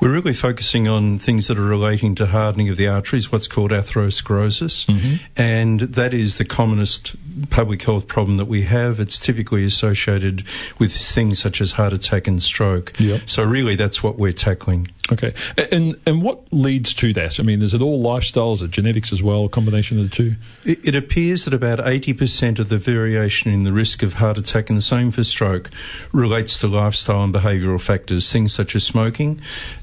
[0.02, 3.72] We're really focusing on things that are relating to hardening of the arteries, what's called
[3.72, 5.16] atherosclerosis, mm-hmm.
[5.36, 7.16] and that is the commonest
[7.50, 9.00] public health problem that we have.
[9.00, 10.44] It's typically associated
[10.80, 12.94] with things such as heart attack and stroke.
[13.00, 13.22] Yep.
[13.26, 14.90] So really, that's what we're tackling.
[15.12, 15.34] Okay,
[15.72, 17.40] and and what leads to that?
[17.40, 19.46] I mean, is it all lifestyles, or genetics as well?
[19.46, 20.36] A combination of the two?
[20.66, 24.70] It, it appears that about 80% of the variation in the risk of heart attack,
[24.70, 25.70] and the same for stroke,
[26.18, 29.40] relates to lifestyle and behavioural factors, things such as smoking,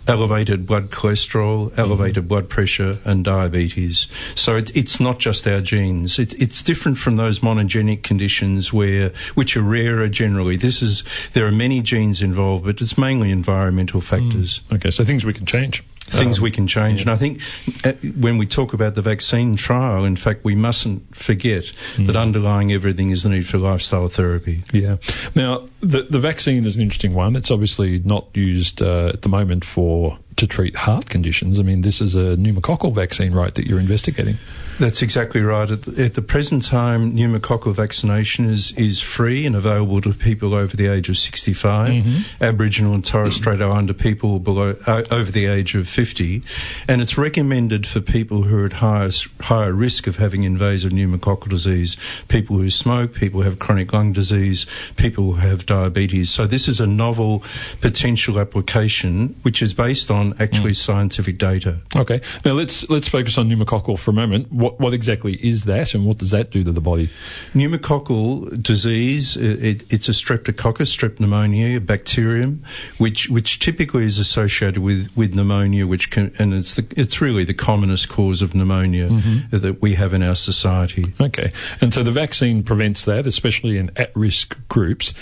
[0.08, 1.80] elevated blood cholesterol, mm-hmm.
[1.80, 4.08] elevated blood pressure, and diabetes.
[4.34, 6.18] So it, it's not just our genes.
[6.18, 10.56] It, it's different from those monogenic conditions where, which are rarer generally.
[10.56, 14.24] This is, there are many genes involved, but it's mainly environmental factors
[14.68, 14.74] mm.
[14.74, 15.84] Okay, so things we can change.
[16.06, 17.00] Things Um, we can change.
[17.00, 17.40] And I think
[17.84, 22.06] uh, when we talk about the vaccine trial, in fact, we mustn't forget Mm.
[22.06, 24.62] that underlying everything is the need for lifestyle therapy.
[24.72, 24.96] Yeah.
[25.34, 27.36] Now, the the vaccine is an interesting one.
[27.36, 31.58] It's obviously not used uh, at the moment for to treat heart conditions.
[31.58, 33.54] I mean, this is a pneumococcal vaccine, right?
[33.54, 34.38] That you're investigating.
[34.78, 35.70] That's exactly right.
[35.70, 40.52] At the, at the present time, pneumococcal vaccination is, is free and available to people
[40.52, 42.42] over the age of 65, Mm-hmm.
[42.42, 46.42] Aboriginal and Torres Strait Islander people below uh, over the age of 50,
[46.88, 51.48] and it's recommended for people who are at highest, higher risk of having invasive pneumococcal
[51.48, 51.96] disease,
[52.28, 54.66] people who smoke, people who have chronic lung disease,
[54.96, 56.30] people who have diabetes.
[56.30, 57.42] So this is a novel
[57.80, 61.80] potential application which is based on on actually scientific data.
[61.94, 62.20] Okay.
[62.44, 64.50] Now let's let's focus on pneumococcal for a moment.
[64.52, 67.08] What what exactly is that, and what does that do to the body?
[67.52, 72.62] Pneumococcal disease, it, it's a streptococcus, strep pneumonia, a bacterium,
[72.98, 77.44] which which typically is associated with, with pneumonia, which can, and it's the, it's really
[77.44, 79.56] the commonest cause of pneumonia Mm-hmm.
[79.56, 81.12] that we have in our society.
[81.20, 85.14] Okay, and so the vaccine prevents that, especially in at-risk groups.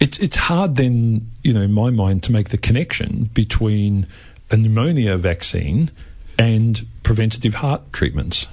[0.00, 4.06] It's it's hard then, you know, in my mind, to make the connection between
[4.50, 5.90] a pneumonia vaccine
[6.38, 8.46] and preventative heart treatments.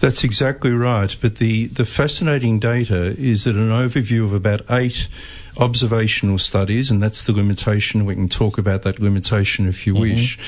[0.00, 1.16] That's exactly right.
[1.20, 5.08] But the, the fascinating data is that an overview of about eight
[5.58, 8.04] observational studies, and that's the limitation.
[8.04, 10.02] We can talk about that limitation if you mm-hmm.
[10.02, 10.38] wish.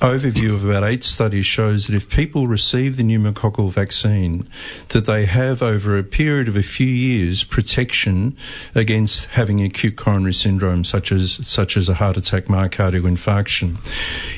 [0.00, 4.48] Overview of about eight studies shows that if people receive the pneumococcal vaccine,
[4.88, 8.36] that they have over a period of a few years protection
[8.74, 13.76] against having acute coronary syndrome, such as such as a heart attack, myocardial infarction.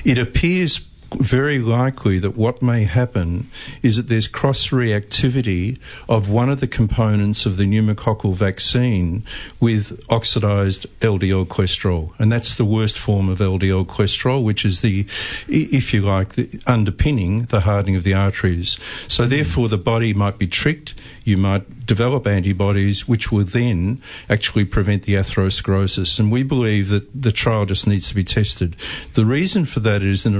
[0.05, 0.81] It appears
[1.14, 3.51] very likely that what may happen
[3.83, 9.25] is that there's cross reactivity of one of the components of the pneumococcal vaccine
[9.59, 12.12] with oxidized LDL cholesterol.
[12.18, 15.07] And that's the worst form of LDL cholesterol, which is the,
[15.49, 18.79] if you like, the underpinning the hardening of the arteries.
[19.09, 20.94] So therefore the body might be tricked.
[21.25, 26.18] You might develop antibodies, which will then actually prevent the atherosclerosis.
[26.18, 28.77] And we believe that the trial just needs to be tested.
[29.14, 30.35] The reason for that is in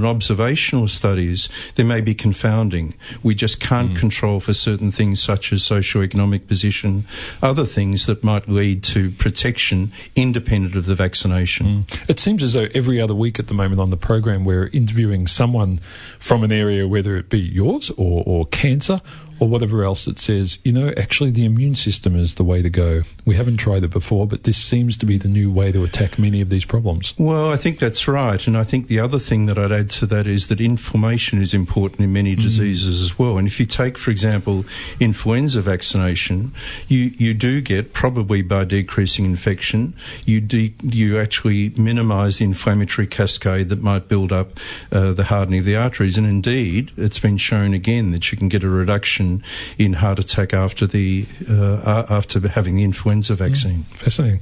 [0.61, 2.94] observational studies, there may be confounding.
[3.23, 3.96] We just can't hmm.
[3.96, 7.05] control for certain things such as socioeconomic position,
[7.42, 11.85] other things that might lead to protection independent of the vaccination.
[11.85, 12.11] Hmm.
[12.11, 15.27] It seems as though every other week at the moment on the program we're interviewing
[15.27, 15.81] someone
[16.18, 19.01] from an area, whether it be yours or, or cancer
[19.40, 22.68] or whatever else that says, you know, actually the immune system is the way to
[22.68, 23.03] go.
[23.24, 26.18] We haven't tried it before, but this seems to be the new way to attack
[26.18, 27.14] many of these problems.
[27.18, 28.46] Well, I think that's right.
[28.46, 31.55] And I think the other thing that I'd add to that is that inflammation is
[31.55, 33.38] important in many diseases as well.
[33.38, 34.66] And if you take, for example,
[35.00, 36.53] influenza vaccination,
[36.87, 39.94] you, you do get, probably by decreasing infection,
[40.26, 44.61] you, de- you actually minimise the inflammatory cascade that might build up
[44.92, 46.18] uh, the hardening of the arteries.
[46.18, 49.30] And indeed, it's been shown again that you can get a reduction
[49.79, 53.85] in heart attack after the uh, after having the influenza vaccine.
[53.97, 54.40] Fascinating.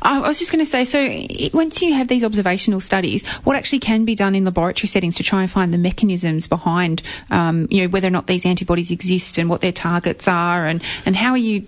[0.00, 3.56] I was just going to say, so i- once you have these observational studies, what
[3.56, 7.66] actually can be done in laboratory settings to try and find the mechanisms behind, um,
[7.68, 11.16] you know, whether or not these antibodies exist and what their targets are, and, and
[11.16, 11.66] how are you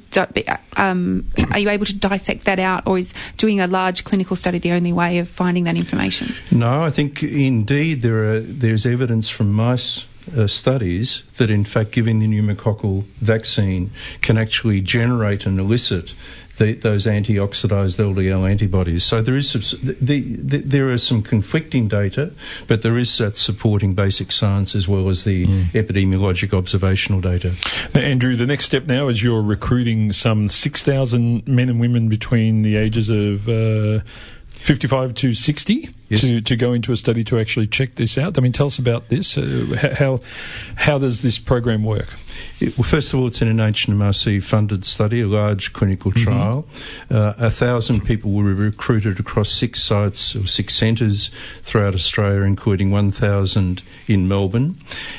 [0.76, 4.58] um, are you able to dissect that out, or is doing a large clinical study
[4.58, 6.32] the only way of finding that information?
[6.52, 10.04] No, I think indeed there are there's evidence from mice.
[10.36, 16.14] Uh, studies that, in fact, giving the pneumococcal vaccine can actually generate and elicit
[16.58, 19.04] the, those antioxidized LDL antibodies.
[19.04, 22.32] So there is subs- the, the, there are some conflicting data,
[22.66, 27.54] but there is that supporting basic science as well as the epidemiologic observational data.
[27.94, 32.62] Now, Andrew, the next step now is you're recruiting some 6,000 men and women between
[32.62, 34.00] the ages of uh,
[34.48, 36.22] 55 to 60 Yes.
[36.22, 38.38] to, to go into a study to actually check this out.
[38.38, 39.36] I mean, tell us about this.
[39.36, 40.20] Uh, how,
[40.76, 42.08] how does this program work?
[42.60, 46.66] It- well, first of all, it's an NHMRC funded study, a large clinical trial.
[47.10, 51.30] Uh, a thousand people were recruited across six sites or six centres
[51.62, 54.76] throughout Australia, including 1,000 in Melbourne.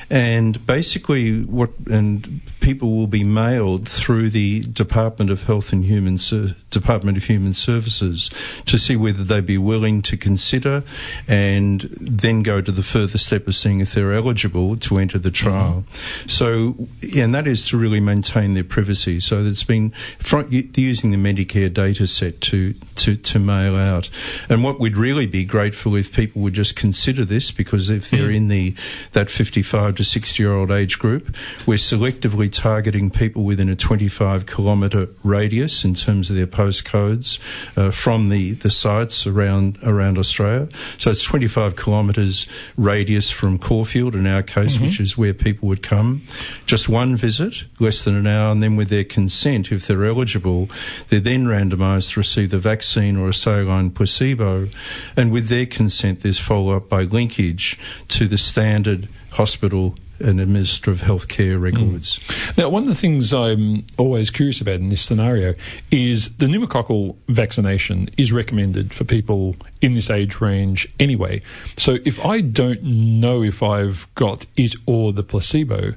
[0.10, 6.18] And basically, what and people will be mailed through the Department of Health and Human
[6.18, 8.30] Ser- Department of Human Services
[8.66, 10.79] to see whether they'd be willing to consider
[11.28, 15.32] and then go to the further step of seeing if they're eligible to enter the
[15.32, 15.84] trial.
[16.28, 19.20] So, and that is to really maintain their privacy.
[19.20, 24.10] So it's been front, using the Medicare data set to, to, to mail out.
[24.48, 28.32] And what we'd really be grateful if people would just consider this because if they're
[28.32, 28.76] in the,
[29.14, 34.46] that 55 to 60 year old age group, we're selectively targeting people within a 25
[34.46, 37.40] kilometre radius in terms of their postcodes
[37.78, 40.69] uh, from the, the sites around, around Australia.
[40.98, 44.86] So it's 25 kilometres radius from Caulfield in our case, mm-hmm.
[44.86, 46.24] which is where people would come.
[46.66, 50.70] Just one visit, less than an hour, and then with their consent, if they're eligible,
[51.08, 54.70] they're then randomised to receive the vaccine or a saline placebo.
[55.16, 57.78] And with their consent, there's follow up by linkage
[58.10, 62.20] to the standard hospital and administrative healthcare records.
[62.20, 62.58] Mm.
[62.58, 65.56] Now, one of the things I'm always curious about in this scenario
[65.92, 71.42] is the pneumococcal vaccination is recommended for people in this age range anyway.
[71.78, 75.94] So if I don't know if I've got it or the placebo,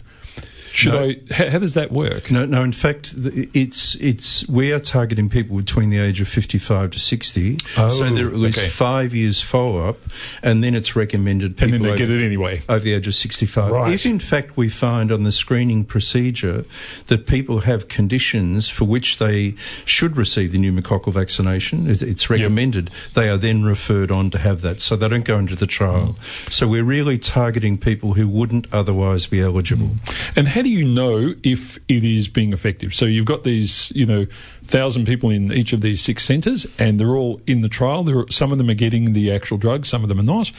[0.72, 1.02] Should No.
[1.04, 1.20] I?
[1.30, 2.30] How, how does that work?
[2.30, 2.62] No, no.
[2.62, 7.58] In fact, it's it's we are targeting people between the age of fifty-five to sixty.
[7.76, 8.68] Oh, so there at least okay.
[8.68, 9.98] five years follow-up,
[10.42, 12.62] and then it's recommended people And then they over, get it anyway.
[12.68, 13.70] over the age of sixty-five.
[13.70, 13.92] Right.
[13.92, 16.64] If in fact we find on the screening procedure
[17.08, 19.54] that people have conditions for which they
[19.84, 22.90] should receive the pneumococcal vaccination, it's recommended.
[23.14, 26.16] They are then referred on to have that, so they don't go into the trial.
[26.18, 26.50] Mm.
[26.50, 29.90] So we're really targeting people who wouldn't otherwise be eligible.
[30.34, 32.94] And how do you know if it is being effective?
[32.94, 34.26] So you've got these, you know,
[34.72, 38.02] thousand people in each of these six centres, and they're all in the trial.
[38.02, 40.50] There are, some of them are getting the actual drug, some of them are not.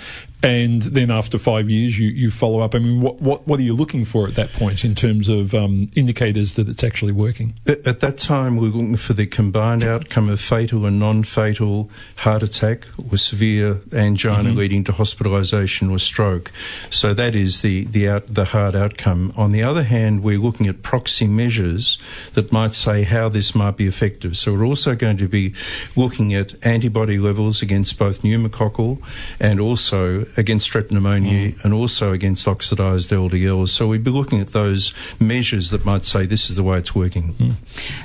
[0.44, 2.76] And then after five years, you, you follow up.
[2.76, 5.56] I mean, what, what what are you looking for at that point in terms of
[5.56, 7.54] um, indicators that it's actually working?
[7.66, 11.90] At, at that time, we were looking for the combined outcome of fatal and non-fatal
[12.18, 16.52] heart attack or severe angina leading to hospitalisation or stroke.
[16.90, 19.34] So that is the the, out, the hard outcome.
[19.36, 21.98] On the other hand, we're looking at proxy measures
[22.34, 24.36] that might say how this might be effective.
[24.36, 25.54] So we're also going to be
[25.96, 29.02] looking at antibody levels against both pneumococcal
[29.40, 31.64] and also against strep pneumonia mm.
[31.64, 33.70] and also against oxidised LDLs.
[33.70, 36.94] So we'd be looking at those measures that might say this is the way it's
[36.94, 37.34] working.
[37.36, 37.54] Mm.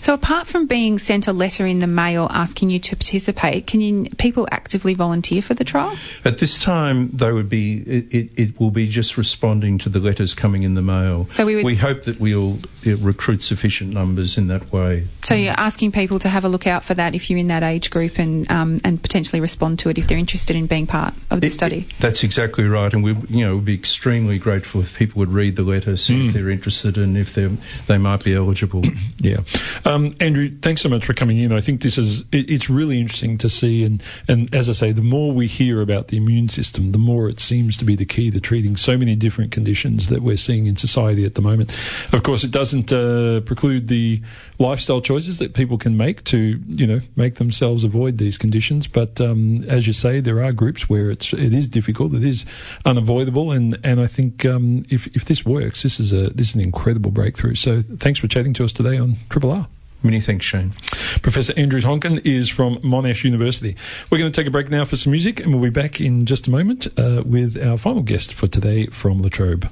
[0.00, 3.80] So, apart from being sent a letter in the mail asking you to participate, can
[3.80, 5.96] you, people actively volunteer for the trial?
[6.24, 7.78] At this time, they would be.
[7.78, 11.26] It, it, it will be just responding to the letters coming in the mail.
[11.30, 15.06] So we would- hope that we'll recruit sufficient numbers in that way.
[15.22, 17.62] So, you're asking people to have a look out for that if you're in that
[17.62, 21.14] age group and um, and potentially respond to it if they're interested in being part
[21.30, 21.86] of the It- study.
[21.88, 25.32] it- that's exactly right, and we, you know, would be extremely grateful if people would
[25.32, 27.48] read the letter, see if they're interested, and if they
[27.86, 28.82] they might be eligible.
[29.20, 29.38] Yeah,
[29.84, 31.52] um, Andrew, thanks so much for coming in.
[31.52, 34.92] I think this is it, it's really interesting to see, and and as I say,
[34.92, 38.04] the more we hear about the immune system, the more it seems to be the
[38.04, 41.72] key to treating so many different conditions that we're seeing in society at the moment.
[42.12, 44.22] Of course, it doesn't uh, preclude the
[44.58, 48.86] lifestyle choices that people can make to you know make themselves avoid these conditions.
[48.86, 52.44] But um, as you say, there are groups where it's it is difficult, it is
[52.84, 56.54] unavoidable, and and I think um, if if this works, this is a this is
[56.54, 57.54] an incredible breakthrough.
[57.54, 59.68] So thanks for chatting to us today on Triple R.
[60.00, 60.74] Many thanks, Shane.
[61.22, 63.74] Professor Andrew Tonkin is from Monash University.
[64.10, 66.24] We're going to take a break now for some music, and we'll be back in
[66.24, 69.68] just a moment uh, with our final guest for today from La Trobe.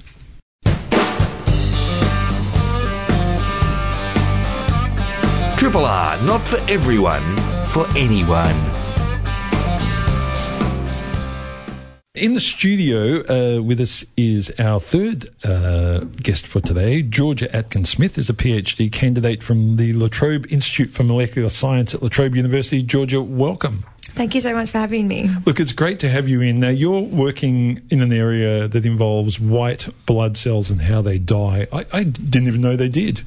[5.67, 7.25] Triple R, not for everyone,
[7.71, 8.55] for anyone.
[12.15, 17.03] In the studio uh, with us is our third uh, guest for today.
[17.03, 22.01] Georgia Atkin-Smith is a PhD candidate from the La Trobe Institute for Molecular Science at
[22.01, 22.81] La Trobe University.
[22.81, 23.85] Georgia, welcome.
[24.17, 25.31] Thank you so much for having me.
[25.45, 26.59] Look, it's great to have you in.
[26.59, 31.67] Now, you're working in an area that involves white blood cells and how they die.
[31.71, 33.21] I, I didn't even know they did.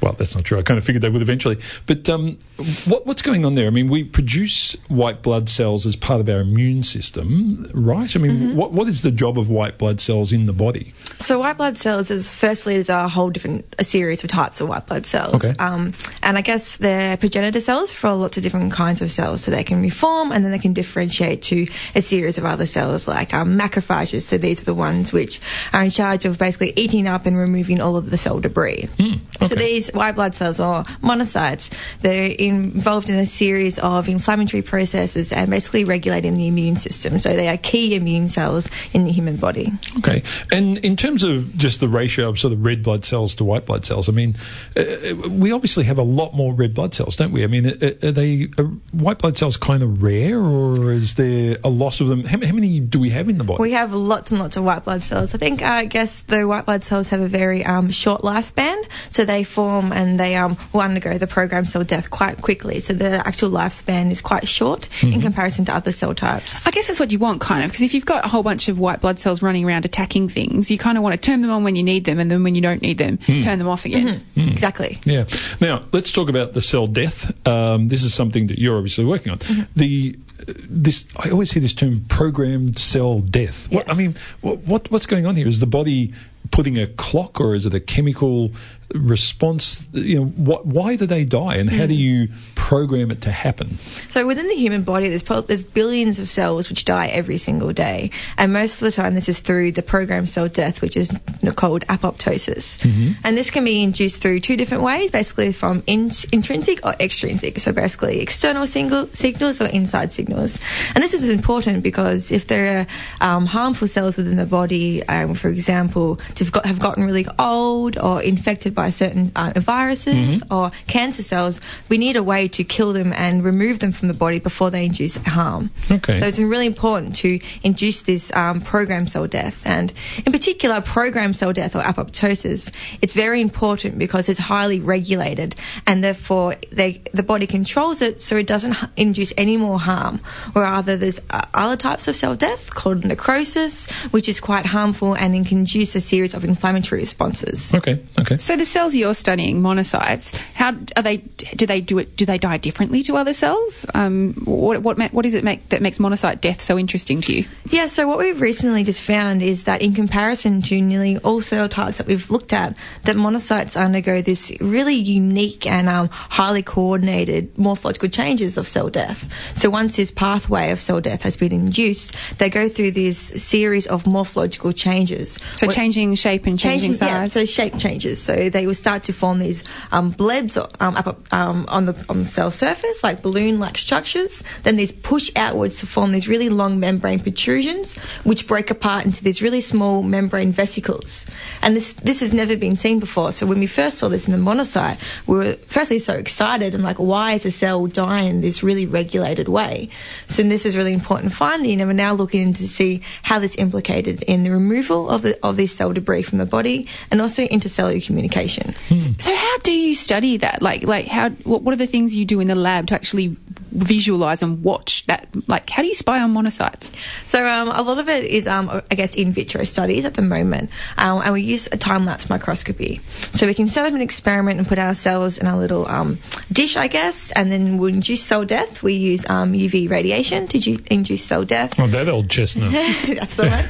[0.00, 0.58] Well, that's not true.
[0.58, 1.58] I kind of figured they would eventually.
[1.86, 2.38] But um,
[2.86, 3.66] what, what's going on there?
[3.66, 8.14] I mean, we produce white blood cells as part of our immune system, right?
[8.16, 10.94] I mean, what, what is the job of white blood cells in the body?
[11.18, 14.68] So white blood cells is firstly there's a whole different a series of types of
[14.68, 15.34] white blood cells.
[15.34, 15.54] Okay.
[15.58, 19.42] Um, and I guess they're progenitor cells for lots of different kinds of cells.
[19.42, 23.06] So they can reform and then they can differentiate to a series of other cells
[23.06, 24.22] like um, macrophages.
[24.22, 25.40] So these are the ones which
[25.72, 28.88] are in charge of basically eating up and removing all of the cell debris.
[28.98, 29.56] Hmm, so okay.
[29.56, 35.50] these white blood cells or monocytes, they're involved in a series of inflammatory processes and
[35.50, 37.18] basically regulating the immune system.
[37.18, 39.72] So they are key immune cells in the human body.
[39.98, 40.22] Okay.
[40.52, 43.66] And in terms of just the ratio of sort of red blood cells to white
[43.66, 44.36] blood cells, I mean,
[44.76, 47.44] uh, uh we obviously have a lot more red blood cells, don't we?
[47.44, 51.56] I mean, are, are they are white blood cells kind of rare, or is there
[51.64, 52.24] a loss of them?
[52.24, 53.62] How, how many do we have in the body?
[53.62, 55.34] We have lots and lots of white blood cells.
[55.34, 58.82] I think, uh, I guess, the white blood cells have a very um, short lifespan,
[59.10, 62.80] so they form and they um, will undergo the programmed cell death quite quickly.
[62.80, 66.66] So the actual lifespan is quite short in comparison to other cell types.
[66.66, 68.68] I guess that's what you want, kind of, because if you've got a whole bunch
[68.68, 71.50] of white blood cells running around attacking things, you kind of want to turn them
[71.50, 73.84] on when you need them, and then when you don't need them, turn them off
[73.84, 74.24] again.
[74.36, 75.00] Exactly.
[75.04, 75.24] Yeah.
[75.60, 77.32] Now let's talk about the cell death.
[77.46, 79.38] Um, this is something that you're obviously working on.
[79.76, 80.09] The uh,
[80.46, 83.70] this I always hear this term programmed cell death.
[83.70, 85.48] What, I mean, what, what what's going on here?
[85.48, 86.12] Is the body
[86.50, 88.50] putting a clock, or is it a chemical
[88.94, 89.88] response?
[89.92, 93.78] You know, what, why do they die, and how do you program it to happen?
[94.08, 97.72] So within the human body, there's pro- there's billions of cells which die every single
[97.72, 101.10] day, and most of the time this is through the programmed cell death, which is
[101.56, 102.78] called apoptosis.
[103.24, 107.58] And this can be induced through two different ways, basically from in- intrinsic or extrinsic.
[107.58, 110.20] So basically external single signals or inside signals.
[110.20, 110.58] signals.
[110.94, 112.86] And this is important because if there
[113.20, 117.26] are um, harmful cells within the body, um, for example, have, got, have gotten really
[117.38, 122.64] old or infected by certain uh, viruses or cancer cells, we need a way to
[122.64, 125.70] kill them and remove them from the body before they induce harm.
[125.90, 126.20] Okay.
[126.20, 129.62] So it's really important to induce this um, programmed cell death.
[129.66, 129.92] And
[130.24, 132.72] in particular, programmed cell death or apoptosis,
[133.02, 135.54] it's very important because it's highly regulated
[135.86, 140.20] and therefore they, the body controls it so it doesn't induce any more harm.
[140.54, 145.14] Or rather, there's uh, other types of cell death called necrosis, which is quite harmful
[145.14, 147.72] and can induce a series of inflammatory responses.
[147.74, 148.36] Okay, okay.
[148.36, 151.18] So the cells you're studying, monocytes, how are they?
[151.56, 152.14] Do they do it?
[152.16, 153.86] Do they die differently to other cells?
[153.94, 157.46] Um, what what what is it make, that makes monocyte death so interesting to you?
[157.70, 161.68] Yeah, so what we've recently just found is that in comparison to nearly all cell
[161.68, 167.56] types that we've looked at, that monocytes undergo this really unique and um, highly coordinated
[167.56, 169.26] morphological changes of cell death.
[169.56, 173.86] So once this pathway of cell death has been induced, they go through this series
[173.86, 175.38] of morphological changes.
[175.56, 177.32] So What- changing shape and changing yeah, size.
[177.32, 178.20] so shape changes.
[178.20, 182.20] So they will start to form these um, blebs um, up, um, on the on
[182.20, 184.44] the cell surface, like balloon-like structures.
[184.62, 189.24] Then these push outwards to form these really long membrane protrusions, which break apart into
[189.24, 191.26] these really small membrane vesicles.
[191.62, 193.32] And this this has never been seen before.
[193.32, 196.84] So when we first saw this in the monocyte, we were firstly so excited and
[196.84, 199.88] like, why is a cell dying in this really regulated way?
[200.28, 203.56] So this is really important finding, and we're now looking into to see how this
[203.56, 207.46] implicated in the removal of the of this cell debris from the body and also
[207.46, 208.72] intercellular communication.
[209.18, 210.62] So how do you study that?
[210.62, 211.30] Like, like how?
[211.44, 213.36] What, what are the things you do in the lab to actually
[213.72, 215.28] visualize and watch that?
[215.46, 216.90] Like, how do you spy on monocytes?
[217.26, 220.22] So um, a lot of it is, um, I guess, in vitro studies at the
[220.22, 223.00] moment, um, and we use a time lapse microscopy.
[223.32, 226.18] So we can set up an experiment and put our cells in a little um,
[226.52, 228.82] dish, I guess, and then we'll induce cell death.
[228.82, 231.78] We use um, UV radiation to ju- induce cell death.
[231.78, 232.72] Oh, that old chestnut.
[233.06, 233.66] That's the one.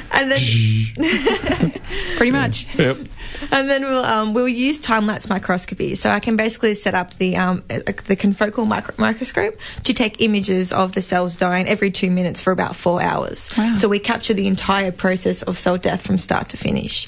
[0.13, 0.39] And then
[2.17, 2.67] Pretty much.
[2.77, 2.97] yep.
[3.51, 5.95] and then we'll um, we'll use time lapse microscopy.
[5.95, 10.21] So I can basically set up the um, uh, the confocal micro- microscope to take
[10.21, 13.49] images of the cells dying every two minutes for about four hours.
[13.57, 13.75] Wow.
[13.77, 17.07] So we capture the entire process of cell death from start to finish.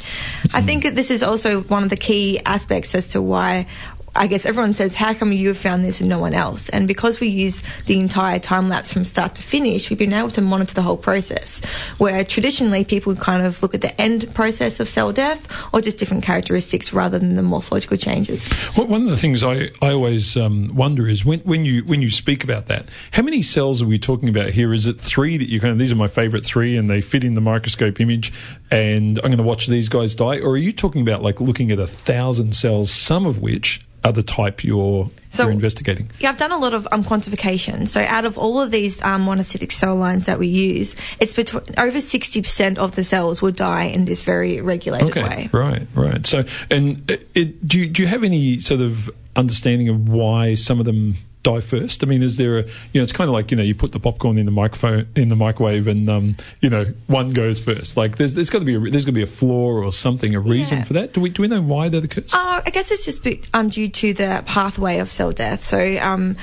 [0.53, 3.67] I think that this is also one of the key aspects as to why.
[4.15, 6.69] I guess everyone says, how come you have found this and no one else?
[6.69, 10.29] And because we use the entire time lapse from start to finish, we've been able
[10.31, 11.61] to monitor the whole process.
[11.97, 15.97] Where traditionally people kind of look at the end process of cell death or just
[15.97, 18.51] different characteristics rather than the morphological changes.
[18.77, 22.01] Well, one of the things I, I always um, wonder is when, when you when
[22.01, 24.73] you speak about that, how many cells are we talking about here?
[24.73, 27.23] Is it three that you kind of these are my favourite three and they fit
[27.23, 28.31] in the microscope image,
[28.69, 31.71] and I'm going to watch these guys die, or are you talking about like looking
[31.71, 36.09] at a thousand cells, some of which the type you're So- you're investigating?
[36.19, 37.87] Yeah, I've done a lot of um, quantification.
[37.87, 41.63] So out of all of these um, monocytic cell lines that we use, it's between
[41.77, 45.49] over 60% of the cells will die in this very regulated Okay, way.
[45.53, 46.25] right, right.
[46.27, 50.55] So, and it, it, do you, do you have any sort of understanding of why
[50.55, 52.03] some of them die first?
[52.03, 53.91] I mean, is there a you know, it's kind of like you know, you put
[53.91, 57.97] the popcorn in the microphone in the microwave, and um, you know, one goes first.
[57.97, 60.33] Like, there's there's got to be a, there's got to be a flaw or something,
[60.35, 60.83] a reason Yeah.
[60.85, 61.13] for that.
[61.13, 62.33] Do we do we know why they're the case?
[62.33, 65.63] Uh, I guess it's just um, due to the pathway of cell death.
[65.65, 66.37] So, um,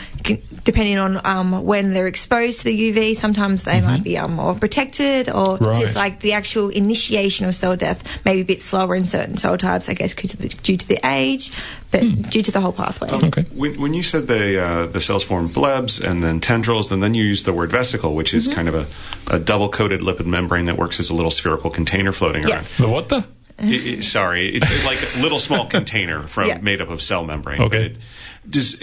[0.64, 4.55] depending on um, when they're exposed to the UV, sometimes they might be um, more
[4.55, 5.76] protected, or Right.
[5.80, 9.57] just like the actual initiation of cell death maybe a bit slower in certain cell
[9.59, 9.88] types.
[9.88, 11.53] I guess due to the, due to the age,
[11.91, 12.22] but hmm.
[12.22, 13.11] due to the whole pathway.
[13.11, 13.43] Okay.
[13.43, 17.03] Um, when, when you said the uh, the cells form blebs and then tendrils, and
[17.03, 18.55] then you used the word vesicle, which is mm-hmm.
[18.55, 18.86] kind of a,
[19.34, 22.76] a double coated lipid membrane that works as a little spherical container floating Yes.
[22.76, 23.16] The what the?
[23.16, 23.26] around.
[23.59, 26.59] I- I- sorry, it's like a little small container from Yeah.
[26.61, 27.61] made up of cell membrane.
[27.62, 27.88] Okay.
[27.88, 27.99] But it,
[28.49, 28.80] does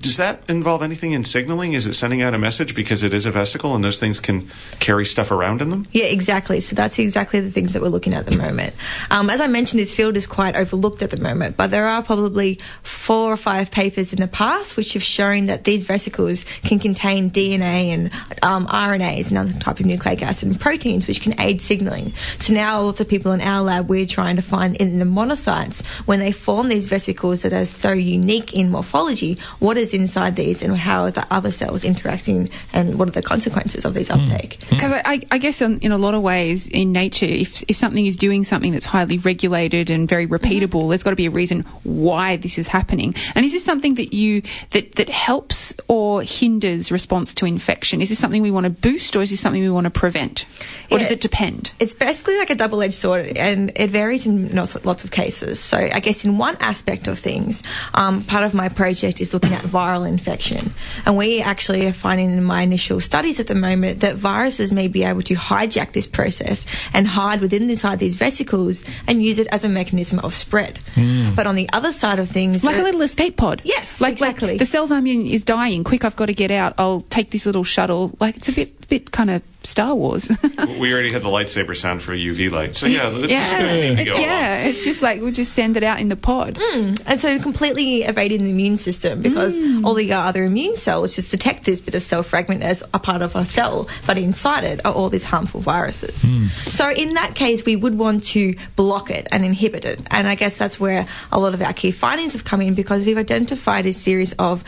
[0.00, 1.74] does that involve anything in signaling?
[1.74, 4.50] Is it sending out a message because it is a vesicle and those things can
[4.78, 5.86] carry stuff around in them?
[5.92, 6.60] Yeah, exactly.
[6.60, 8.74] So that's exactly the things that we're looking at at the moment.
[9.10, 12.02] Um, as I mentioned, this field is quite overlooked at the moment, but there are
[12.02, 16.78] probably four or five papers in the past which have shown that these vesicles can
[16.78, 18.10] contain DNA and
[18.42, 22.14] um, RNAs and other type of nucleic acid and proteins which can aid signaling.
[22.38, 25.84] So now lots of people in our lab we're trying to find in the monocytes
[26.06, 30.62] when they form these vesicles that are so unique in morphology, what is inside these
[30.62, 34.20] and how are the other cells interacting and what are the consequences of these hmm.
[34.20, 34.62] uptake.
[34.64, 34.74] Hmm.
[34.74, 37.76] Because I, I, I guess in, in a lot of ways in nature, if, if
[37.76, 40.34] something is doing something that's highly regulated and very mm-hmm.
[40.34, 43.14] repeatable, there's got to be a reason why this is happening.
[43.34, 48.00] And is this something that you that that helps or hinders response to infection?
[48.00, 50.46] Is this something we want to boost or is this something we want to prevent?
[50.90, 51.72] Or does it depend?
[51.78, 55.60] It's basically like a double edged sword and it varies in lots lots of cases.
[55.60, 57.62] So, I guess in one aspect of things,
[57.94, 60.72] um, part of my project is looking at viral infection.
[61.06, 64.88] And we actually are finding in my initial studies at the moment that viruses may
[64.88, 69.46] be able to hijack this process and hide within inside these vesicles and use it
[69.48, 70.78] as a mechanism of spread.
[70.94, 71.34] Hmm.
[71.34, 73.62] But on the other side of things, Like a little escape pod.
[73.64, 74.50] Yes, like, exactly.
[74.50, 75.84] Like the cells I'm in is dying.
[75.84, 76.74] Quick, I've got to get out.
[76.78, 78.16] I'll take this little shuttle.
[78.20, 80.28] Like it's a bit, bit kind of Star Wars.
[80.78, 83.58] we already had the lightsaber sound for a UV light, so yeah, it's just yeah,
[83.58, 84.64] gonna make me It- go yeah.
[84.64, 86.58] It's just like we'll just send it out in the pod.
[86.60, 86.94] Hmm.
[87.06, 89.84] and so completely evading the immune system because hmm.
[89.84, 93.22] all the other immune cells just detect this bit of cell fragment as a part
[93.22, 96.22] of a cell, but inside it are all these harmful viruses.
[96.22, 96.46] Hmm.
[96.70, 100.34] So in that case, we would want to block it and inhibit it, and I
[100.34, 103.86] guess that's where a lot of our key findings have come in because we've identified
[103.86, 104.64] a series of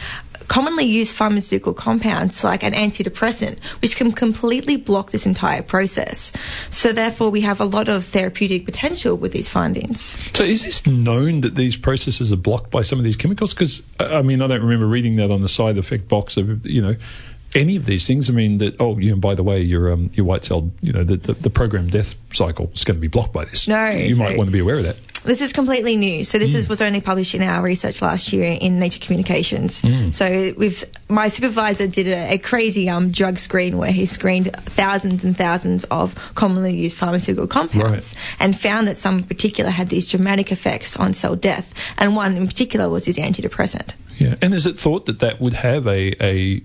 [0.49, 6.33] commonly used pharmaceutical compounds like an antidepressant which can completely block this entire process
[6.71, 10.87] so therefore we have a lot of therapeutic potential with these findings So is this
[10.87, 13.55] known that these processes are blocked by some of these chemicals?
[13.55, 16.83] Because I mean, I don't remember reading that on the side effect box of you
[16.83, 16.97] know
[17.55, 18.31] any of these things.
[18.31, 20.93] I mean that oh, you know, by the way, your um, your white cell, you
[20.93, 23.69] know, the, the, the program death cycle is going to be blocked by this.
[23.69, 24.97] No, you might want to be aware of that.
[25.25, 26.25] This is completely new.
[26.25, 29.83] So this is, was only published in our research last year in Nature Communications.
[30.17, 35.23] So we've my supervisor did a, a crazy um, drug screen where he screened thousands
[35.23, 40.07] and thousands of commonly used pharmaceutical compounds and found that some in particular had these
[40.07, 43.93] dramatic effects on cell death, and one in particular was this antidepressant.
[44.19, 46.63] Yeah, and is it thought that that would have a a,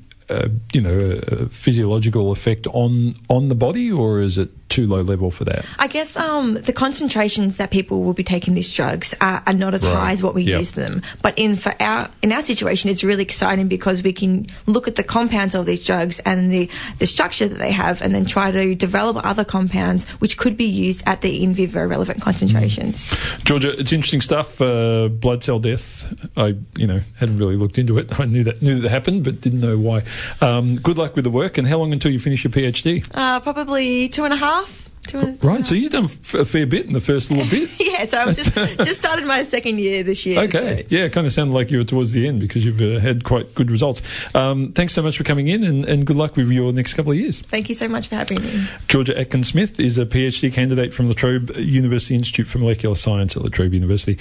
[0.74, 5.02] you know a, a physiological effect on on the body, or is it too low
[5.02, 5.64] level for that?
[5.80, 9.74] I guess um, the concentrations that people will be taking these drugs are, are not
[9.74, 9.96] as Right.
[9.96, 10.58] high as what we Yep.
[10.60, 11.02] use them.
[11.22, 14.96] But in for our in our situation, it's really exciting because we can look at
[14.96, 16.70] the compounds of these drugs and the
[17.00, 20.66] the structure that they have, and then try to develop other compounds which could be
[20.66, 23.10] used at the in vivo relevant concentrations.
[23.46, 24.60] Georgia, it's interesting stuff.
[24.62, 26.04] Uh, blood cell death.
[26.36, 28.20] I, you know, hadn't really looked into it.
[28.20, 30.04] I knew that knew that happened, but didn't know why.
[30.42, 31.58] Um, good luck with the work.
[31.58, 33.06] And how long until you finish your PhD?
[33.14, 34.86] Uh, probably two and a half.
[35.14, 35.66] Right.
[35.66, 37.70] So you've done f- a fair bit in the first little bit.
[37.80, 38.54] yeah, so I've just
[38.86, 40.42] just started my second year this year.
[40.42, 40.82] Okay.
[40.82, 43.00] so- Yeah, it kind of sounded like you were towards the end because you've uh,
[43.00, 44.02] had quite good results.
[44.36, 47.14] Um, thanks so much for coming in, and, and good luck with your next couple
[47.14, 47.40] of years.
[47.40, 48.68] Thank you so much for having me.
[48.90, 53.44] Georgia Atkin-Smith is a PhD candidate from La Trobe University Institute for Molecular Science at
[53.44, 54.18] La Trobe University.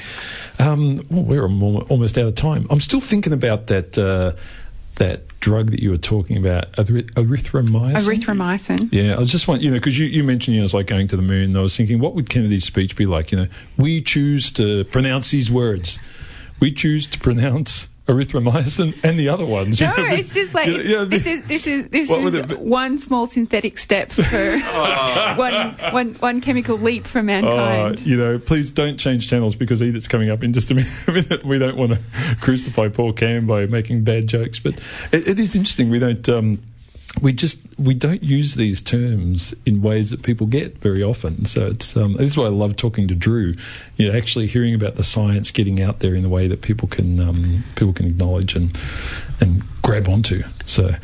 [0.60, 1.46] Um, well, we're
[1.88, 2.64] almost out of time.
[2.70, 4.34] I'm still thinking about that uh,
[4.96, 7.94] that drug that you were talking about, eryth- erythromycin.
[7.94, 8.88] Erythromycin.
[8.92, 11.08] Yeah, I just want you know because you, you mentioned you know it's like going
[11.08, 11.44] to the moon.
[11.44, 13.32] And I was thinking, what would Kennedy's speech be like?
[13.32, 15.98] You know, we choose to pronounce these words.
[16.60, 19.80] We choose to pronounce erythromycin and the other ones.
[19.80, 22.98] you No, know, it's just like you know, this is this is this is one
[22.98, 24.22] small synthetic step for
[25.36, 28.00] one, one, one chemical leap for mankind.
[28.06, 31.44] you know, please don't change channels because Edith's coming up in just a minute.
[31.44, 32.00] we don't want to
[32.40, 34.74] crucify Paul Cam by making bad jokes, but
[35.12, 35.90] it, it is interesting.
[35.90, 36.28] We don't.
[36.28, 36.62] Um,
[37.22, 41.44] we just we don't use these terms in ways that people get very often.
[41.46, 43.54] So it's um, this is why I love talking to Drew.
[43.96, 46.88] You know, actually hearing about the science getting out there in a way that people
[46.88, 48.76] can um, people can acknowledge and
[49.40, 50.42] and grab onto.
[50.66, 50.94] So,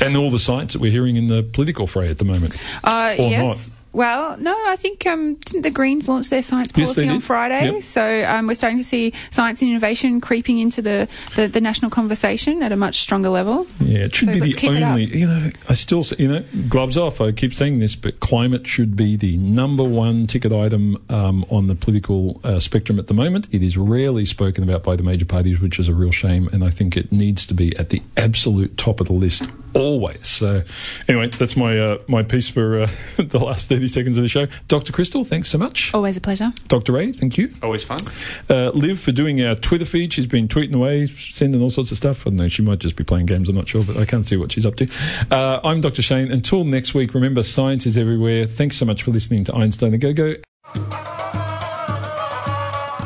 [0.00, 2.56] and all the science that we're hearing in the political fray at the moment.
[2.84, 3.46] Uh, Or yes.
[3.46, 3.58] not.
[3.92, 7.20] Well, no, I think um, didn't the Greens launch their science Yes, policy on.
[7.20, 7.72] Friday?
[7.72, 7.82] Yep.
[7.82, 11.90] So um, we're starting to see science and innovation creeping into the, the, the national
[11.90, 13.66] conversation at a much stronger level.
[13.80, 14.90] Yeah, it should So be the keep it up.
[14.90, 15.04] only.
[15.06, 17.20] You know, I still, you know, gloves off.
[17.20, 21.66] I keep saying this, but climate should be the number one ticket item um, on
[21.66, 23.48] the political uh, spectrum at the moment.
[23.52, 26.48] It is rarely spoken about by the major parties, which is a real shame.
[26.52, 30.26] And I think it needs to be at the absolute top of the list always.
[30.28, 30.62] So,
[31.08, 34.46] anyway, that's my uh, my piece for uh, the last thirty seconds of the show.
[34.68, 34.92] Dr.
[34.92, 35.92] Crystal, thanks so much.
[35.94, 36.52] Always a pleasure.
[36.68, 36.92] Dr.
[36.92, 37.52] Ray, thank you.
[37.62, 38.00] Always fun.
[38.48, 40.12] Uh, Liv for doing our Twitter feed.
[40.12, 42.26] She's been tweeting away, sending all sorts of stuff.
[42.26, 44.26] I don't know, she might just be playing games, I'm not sure, but I can't
[44.26, 44.88] see what she's up to.
[45.30, 46.02] Uh, I'm Dr.
[46.02, 46.30] Shane.
[46.30, 48.46] Until next week, remember, science is everywhere.
[48.46, 50.34] Thanks so much for listening to Einstein a Go Go.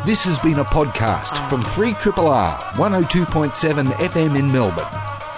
[0.05, 5.12] This has been a podcast from Free Triple R 102.7 FM in Melbourne.